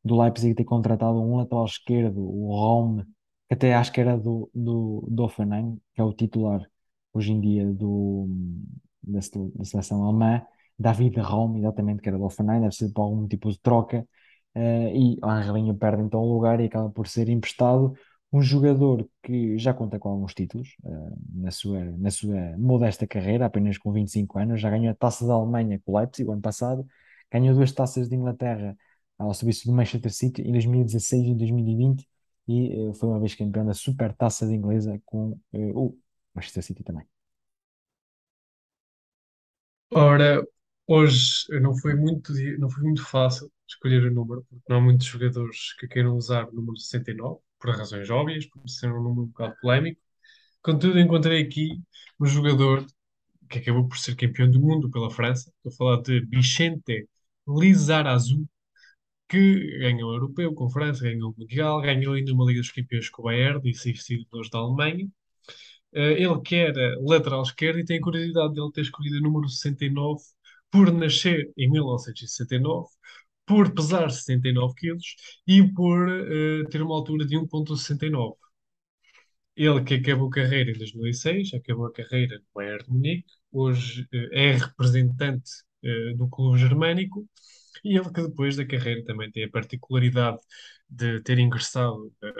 do 0.04 0.16
Leipzig 0.20 0.54
ter 0.54 0.64
contratado 0.64 1.20
um 1.20 1.36
lateral 1.38 1.64
esquerdo, 1.66 2.20
o 2.22 2.48
que 2.52 3.06
até 3.54 3.74
acho 3.74 3.92
que 3.92 4.00
era 4.00 4.16
do, 4.16 4.50
do, 4.54 5.06
do 5.10 5.24
Hoffenheim, 5.24 5.80
que 5.94 6.00
é 6.00 6.04
o 6.04 6.12
titular 6.12 6.60
hoje 7.12 7.32
em 7.32 7.40
dia 7.40 7.66
do, 7.66 8.28
da, 9.02 9.20
da 9.54 9.64
seleção 9.64 10.04
alemã, 10.04 10.42
David 10.78 11.18
Raum, 11.20 11.56
exatamente, 11.58 12.02
que 12.02 12.08
era 12.08 12.18
do 12.18 12.24
Hoffenheim, 12.24 12.60
deve 12.60 12.74
ser 12.74 12.92
por 12.92 13.02
algum 13.02 13.26
tipo 13.28 13.50
de 13.50 13.60
troca, 13.60 14.06
eh, 14.54 14.92
e 14.96 15.18
o 15.22 15.26
Angelinho 15.28 15.74
perde 15.76 16.02
então 16.02 16.20
o 16.20 16.32
lugar 16.34 16.60
e 16.60 16.66
acaba 16.66 16.90
por 16.90 17.06
ser 17.08 17.28
emprestado. 17.28 17.94
Um 18.32 18.42
jogador 18.42 19.08
que 19.22 19.56
já 19.58 19.72
conta 19.72 19.98
com 19.98 20.08
alguns 20.08 20.34
títulos, 20.34 20.76
eh, 20.84 20.90
na 21.34 21.50
sua, 21.50 21.84
na 21.84 22.10
sua 22.10 22.56
modesta 22.58 23.06
carreira, 23.06 23.46
apenas 23.46 23.78
com 23.78 23.92
25 23.92 24.38
anos, 24.38 24.60
já 24.60 24.70
ganhou 24.70 24.90
a 24.90 24.94
Taça 24.94 25.26
da 25.26 25.34
Alemanha 25.34 25.80
com 25.84 25.92
o 25.92 25.98
Leipzig 25.98 26.28
o 26.28 26.32
ano 26.32 26.42
passado, 26.42 26.86
ganhou 27.30 27.54
duas 27.54 27.72
taças 27.72 28.08
de 28.08 28.16
Inglaterra 28.16 28.76
ao 29.18 29.32
serviço 29.34 29.66
do 29.66 29.72
Manchester 29.74 30.12
City 30.12 30.42
em 30.42 30.52
2016 30.52 31.28
e 31.28 31.34
2020 31.34 32.06
e 32.46 32.90
eh, 32.90 32.94
foi 32.94 33.08
uma 33.08 33.20
vez 33.20 33.34
campeão 33.34 33.66
da 33.66 33.74
Supertaça 33.74 34.46
de 34.46 34.54
Inglesa 34.54 35.00
com 35.04 35.38
eh, 35.52 35.72
o 35.74 35.96
Manchester 36.34 36.62
City 36.62 36.82
também. 36.82 37.06
Ora, 39.90 40.44
hoje 40.86 41.46
não 41.60 41.76
foi 41.76 41.94
muito, 41.94 42.32
não 42.58 42.68
foi 42.68 42.82
muito 42.82 43.04
fácil 43.04 43.50
escolher 43.66 44.04
o 44.04 44.14
número, 44.14 44.44
porque 44.48 44.64
não 44.68 44.78
há 44.78 44.80
muitos 44.80 45.06
jogadores 45.06 45.72
que 45.78 45.86
queiram 45.88 46.16
usar 46.16 46.48
o 46.48 46.52
número 46.52 46.76
69, 46.76 47.40
por 47.60 47.70
razões 47.76 48.10
óbvias, 48.10 48.46
por 48.46 48.68
ser 48.68 48.90
um 48.92 49.02
número 49.02 49.22
um 49.22 49.26
bocado 49.26 49.54
polémico. 49.60 50.00
Contudo, 50.62 50.98
encontrei 50.98 51.42
aqui 51.42 51.80
um 52.20 52.26
jogador 52.26 52.86
que 53.48 53.58
acabou 53.58 53.88
por 53.88 53.98
ser 53.98 54.16
campeão 54.16 54.50
do 54.50 54.60
mundo 54.60 54.90
pela 54.90 55.10
França. 55.10 55.50
Estou 55.56 55.72
a 55.72 55.76
falar 55.96 56.02
de 56.02 56.20
Vicente 56.26 57.08
Lizarazu, 57.46 58.46
que 59.34 59.78
ganhou 59.78 60.10
o 60.10 60.14
Europeu 60.14 60.54
com 60.54 60.70
França, 60.70 61.02
ganhou 61.02 61.30
o 61.32 61.34
Mundial, 61.36 61.80
ganhou 61.82 62.14
ainda 62.14 62.32
uma 62.32 62.44
Liga 62.46 62.60
dos 62.60 62.70
Campeões 62.70 63.08
com 63.10 63.22
o 63.22 63.24
Bayern 63.26 63.60
e 63.68 63.74
seis 63.74 64.04
títulos 64.04 64.48
da 64.50 64.58
Alemanha. 64.58 65.08
Eh, 65.92 66.22
ele 66.22 66.40
que 66.42 66.56
era 66.56 66.96
lateral 67.00 67.42
esquerdo 67.42 67.80
e 67.80 67.84
tem 67.84 67.98
a 67.98 68.02
curiosidade 68.02 68.54
de 68.54 68.60
ele 68.60 68.72
ter 68.72 68.82
escolhido 68.82 69.18
o 69.18 69.22
número 69.22 69.48
69 69.48 70.22
por 70.70 70.92
nascer 70.92 71.52
em 71.56 71.70
1969, 71.70 72.88
por 73.46 73.74
pesar 73.74 74.10
69 74.10 74.74
quilos 74.76 75.16
e 75.46 75.62
por 75.74 76.08
eh, 76.08 76.64
ter 76.70 76.82
uma 76.82 76.94
altura 76.94 77.26
de 77.26 77.36
1,69. 77.38 78.36
Ele 79.56 79.82
que 79.84 79.94
acabou 79.94 80.28
a 80.28 80.30
carreira 80.30 80.70
em 80.70 80.78
2006, 80.78 81.54
acabou 81.54 81.86
a 81.86 81.92
carreira 81.92 82.38
no 82.38 82.44
Bayern 82.54 82.84
de 82.84 82.90
Munique, 82.90 83.32
hoje 83.52 84.06
eh, 84.12 84.28
é 84.32 84.52
representante 84.56 85.50
do 86.16 86.26
clube 86.28 86.58
germânico 86.58 87.28
E 87.88 87.96
ele 87.98 88.10
que 88.12 88.22
depois 88.22 88.56
da 88.56 88.66
carreira 88.66 89.04
também 89.04 89.30
tem 89.30 89.44
a 89.44 89.50
particularidade 89.50 90.38
de 90.88 91.20
ter 91.22 91.38
ingressado 91.38 92.12
eh, 92.22 92.32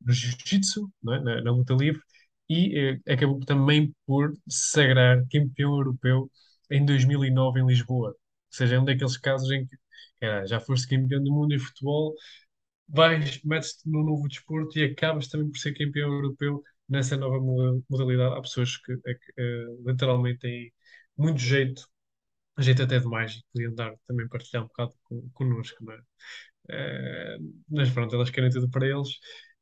no 0.00 0.12
Jiu-Jitsu, 0.12 0.90
é? 1.10 1.20
na, 1.20 1.40
na 1.42 1.50
luta 1.52 1.74
livre, 1.74 2.00
e 2.48 2.78
eh, 3.06 3.12
acabou 3.12 3.40
também 3.40 3.94
por 4.06 4.32
se 4.48 4.70
sagrar 4.72 5.22
campeão 5.30 5.76
europeu 5.76 6.30
em 6.70 6.84
2009 6.84 7.60
em 7.60 7.66
Lisboa. 7.66 8.10
Ou 8.10 8.16
seja, 8.50 8.76
é 8.76 8.80
um 8.80 8.84
daqueles 8.84 9.16
casos 9.18 9.50
em 9.50 9.66
que 9.66 9.76
cara, 10.20 10.46
já 10.46 10.60
foste 10.60 10.88
campeão 10.88 11.22
do 11.22 11.32
mundo 11.32 11.54
em 11.54 11.58
futebol, 11.58 12.14
vais, 12.88 13.42
metes-te 13.44 13.88
num 13.88 14.04
novo 14.04 14.28
desporto 14.28 14.78
e 14.78 14.84
acabas 14.84 15.28
também 15.28 15.50
por 15.50 15.58
ser 15.58 15.74
campeão 15.74 16.12
europeu 16.12 16.62
nessa 16.88 17.16
nova 17.16 17.40
moda- 17.40 17.82
modalidade. 17.88 18.36
Há 18.36 18.40
pessoas 18.42 18.76
que, 18.76 18.92
é 18.92 19.14
que, 19.14 19.32
eh, 19.38 19.66
literalmente 19.86 20.40
têm 20.40 20.72
muito 21.16 21.38
jeito, 21.40 21.88
jeito 22.58 22.82
até 22.82 22.98
de 22.98 23.06
mágico, 23.06 23.44
podiam 23.52 23.74
dar 23.74 23.92
também 24.06 24.28
partilhar 24.28 24.64
um 24.64 24.68
bocado 24.68 24.94
con- 25.04 25.28
connosco, 25.34 25.84
não 25.84 25.92
é? 25.94 26.00
Eh, 26.70 27.38
mas 27.70 27.90
pronto, 27.90 28.14
elas 28.14 28.30
querem 28.30 28.50
tudo 28.50 28.68
para 28.70 28.86
eles. 28.86 29.08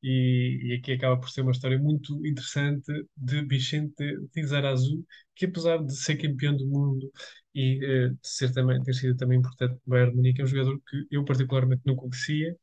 E, 0.02 0.60
e 0.64 0.74
aqui 0.78 0.92
acaba 0.92 1.18
por 1.18 1.30
ser 1.30 1.40
uma 1.42 1.52
história 1.52 1.78
muito 1.78 2.14
interessante 2.26 2.92
de 3.16 3.42
Vicente 3.46 4.04
Lizarazu, 4.36 5.04
que 5.34 5.46
apesar 5.46 5.78
de 5.82 5.96
ser 5.96 6.16
campeão 6.18 6.56
do 6.56 6.66
mundo 6.66 7.10
e 7.54 7.80
eh, 7.84 8.08
de 8.10 8.18
ser 8.22 8.52
também, 8.52 8.82
ter 8.82 8.92
sido 8.94 9.16
também 9.16 9.38
importante 9.38 9.74
no 9.74 9.80
Bayern 9.86 10.10
de 10.12 10.16
Munique, 10.16 10.40
é 10.42 10.44
um 10.44 10.46
jogador 10.46 10.78
que 10.88 11.06
eu 11.10 11.24
particularmente 11.24 11.82
não 11.86 11.96
conhecia, 11.96 12.54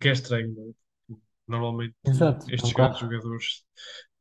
que 0.00 0.08
é 0.08 0.12
estranho, 0.12 0.54
não 0.54 0.70
é? 0.70 0.72
Normalmente 1.48 1.96
Exato, 2.04 2.46
um 2.62 2.68
estes 2.68 2.70
bocado. 2.70 2.98
jogadores 2.98 3.64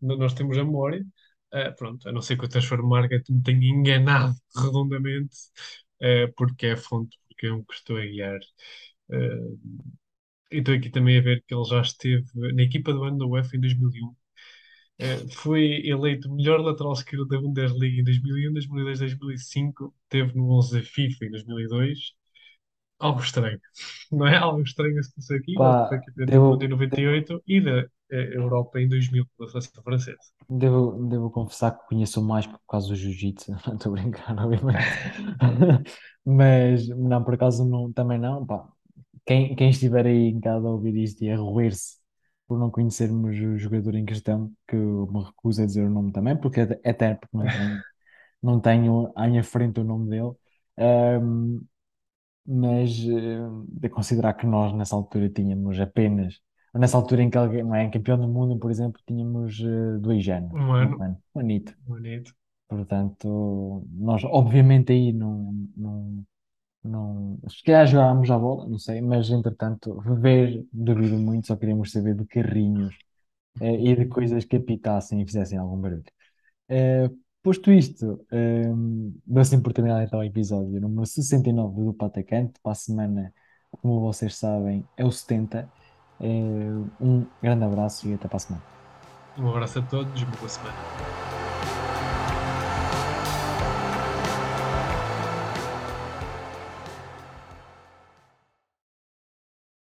nós 0.01 0.34
temos 0.34 0.58
a 0.58 0.63
memória, 0.63 1.05
eh, 1.53 1.71
pronto, 1.71 2.07
a 2.09 2.12
não 2.12 2.21
ser 2.21 2.38
que 2.38 2.45
o 2.45 2.49
Transfer 2.49 2.81
Market 2.83 3.27
me 3.29 3.41
tenha 3.43 3.67
enganado 3.69 4.35
redondamente, 4.55 5.35
eh, 6.01 6.27
porque 6.38 6.67
é 6.67 6.71
a 6.73 6.77
fonte, 6.77 7.17
porque 7.27 7.47
é 7.47 7.53
um 7.53 7.63
que 7.63 7.73
estou 7.73 7.97
a 7.97 8.01
guiar. 8.01 8.39
E 10.51 10.57
estou 10.57 10.73
aqui 10.75 10.89
também 10.89 11.17
a 11.17 11.21
ver 11.21 11.43
que 11.47 11.53
ele 11.53 11.63
já 11.65 11.81
esteve 11.81 12.25
na 12.53 12.63
equipa 12.63 12.91
do 12.93 13.03
ano 13.03 13.17
da 13.19 13.25
UEFA 13.25 13.55
em 13.57 13.59
2001. 13.62 14.15
Eh, 14.99 15.27
foi 15.29 15.81
eleito 15.88 16.31
melhor 16.33 16.59
lateral 16.62 16.93
esquerdo 16.93 17.27
da 17.27 17.39
Bundesliga 17.39 18.01
em 18.01 18.03
2001, 18.03 18.53
2002, 18.53 18.99
2005. 18.99 19.93
Teve 20.09 20.35
no 20.35 20.51
11 20.57 20.79
da 20.79 20.83
FIFA 20.85 21.25
em 21.25 21.31
2002. 21.31 22.13
Algo 22.99 23.21
estranho, 23.21 23.59
não 24.12 24.27
é? 24.27 24.38
Algo 24.38 24.62
estranho 24.63 25.03
se 25.03 25.13
passou 25.15 25.38
aqui. 25.38 25.55
Pá, 25.55 25.89
mundo 26.17 26.63
em 26.63 26.67
devo, 26.67 26.67
98 26.69 27.43
e 27.47 27.57
e 27.57 27.62
da 27.62 27.88
Europa 28.15 28.80
em 28.80 28.88
2000 28.88 29.26
pela 29.38 29.50
seleção 29.50 29.84
francesa. 29.84 30.17
devo, 30.50 31.08
devo 31.08 31.30
confessar 31.32 31.72
que 31.78 31.88
conheço 31.88 32.22
mais 32.24 32.45
por 32.48 32.60
causa 32.67 32.88
do 32.89 32.95
jiu-jitsu. 32.95 33.52
Não 33.67 33.76
estou 33.76 33.91
a 33.95 34.02
brincar, 34.02 34.38
obviamente. 34.39 34.80
Mas, 36.26 36.88
não, 36.89 37.24
por 37.24 37.34
acaso 37.36 37.65
não, 37.65 37.91
também 37.91 38.19
não. 38.19 38.45
Pá, 38.45 38.67
quem, 39.26 39.56
quem 39.56 39.69
estiver 39.72 40.06
aí 40.06 40.28
em 40.30 40.39
casa 40.39 40.67
a 40.67 40.72
ouvir 40.72 40.95
isto 40.98 41.24
e 41.24 41.32
a 41.32 41.38
roer-se 41.38 41.98
por 42.48 42.60
não 42.60 42.69
conhecermos 42.72 43.36
o 43.38 43.58
jogador 43.58 43.95
em 43.95 44.06
questão, 44.06 44.52
que 44.67 44.76
eu 44.76 45.08
me 45.12 45.24
recuso 45.24 45.63
a 45.63 45.65
dizer 45.65 45.86
o 45.86 45.89
nome 45.89 46.12
também, 46.12 46.36
porque 46.38 46.62
até 46.62 46.80
até 46.89 47.15
porque 47.15 47.38
não 47.38 47.50
tenho, 47.50 47.84
não 48.43 48.60
tenho 48.62 49.12
à 49.15 49.28
minha 49.28 49.43
frente 49.43 49.80
o 49.80 49.84
nome 49.84 50.10
dele. 50.10 50.32
Ahm, 50.78 51.62
mas 52.45 52.91
eh, 53.08 53.39
de 53.67 53.89
considerar 53.89 54.34
que 54.34 54.45
nós 54.48 54.74
nessa 54.74 54.95
altura 54.95 55.30
tínhamos 55.30 55.80
apenas, 55.80 56.39
nessa 56.73 56.97
altura 56.97 57.23
em 57.23 57.29
que 57.29 57.38
alguém, 57.38 57.63
não 57.63 57.75
é, 57.75 57.89
campeão 57.89 58.19
do 58.19 58.27
mundo, 58.27 58.58
por 58.60 58.71
exemplo, 58.71 59.01
tínhamos 59.08 59.60
eh, 59.60 59.97
dois 59.99 60.27
anos, 60.29 60.51
Um 60.53 60.58
um 60.58 60.73
ano, 60.73 61.03
ano, 61.03 61.17
um 61.36 61.39
anito. 61.39 61.75
bonito. 61.88 62.34
Portanto, 62.67 63.84
nós 63.91 64.23
obviamente 64.25 64.91
aí 64.91 65.12
não, 65.12 65.53
não, 65.75 66.25
não, 66.84 67.39
se 67.49 67.63
calhar 67.63 67.88
jogávamos 67.88 68.29
a 68.32 68.38
bola, 68.38 68.67
não 68.67 68.77
sei, 68.79 69.01
mas 69.01 69.29
entretanto, 69.29 69.99
ver, 70.21 70.65
duvido 70.71 71.17
muito, 71.17 71.47
só 71.47 71.55
queríamos 71.55 71.91
saber 71.91 72.15
de 72.15 72.25
carrinhos 72.25 72.95
eh, 73.62 73.75
e 73.91 73.95
de 73.95 74.05
coisas 74.08 74.45
que 74.45 74.58
apitassem 74.58 75.21
e 75.21 75.25
fizessem 75.25 75.58
algum 75.58 75.77
barulho. 75.82 76.03
Eh, 76.69 77.10
posto 77.43 77.71
isto, 77.71 78.25
eh, 78.32 78.69
dou 79.25 79.41
assim 79.41 79.62
por 79.62 79.73
terminado 79.73 80.03
então 80.03 80.19
o 80.19 80.23
episódio 80.23 80.79
número 80.82 81.05
69 81.05 81.84
do 81.86 81.93
Patacante. 81.93 82.60
Para 82.62 82.71
a 82.73 82.75
semana, 82.75 83.34
como 83.71 83.99
vocês 84.01 84.36
sabem, 84.36 84.86
é 84.97 85.05
o 85.05 85.12
70. 85.12 85.69
Eh, 86.19 86.71
um 86.99 87.25
grande 87.41 87.63
abraço 87.65 88.08
e 88.08 88.13
até 88.13 88.27
para 88.27 88.38
a 88.38 88.39
semana. 88.39 88.63
Um 89.38 89.49
abraço 89.49 89.79
a 89.79 89.82
todos, 89.82 90.21
uma 90.21 90.36
boa 90.36 90.49
semana. 90.49 91.28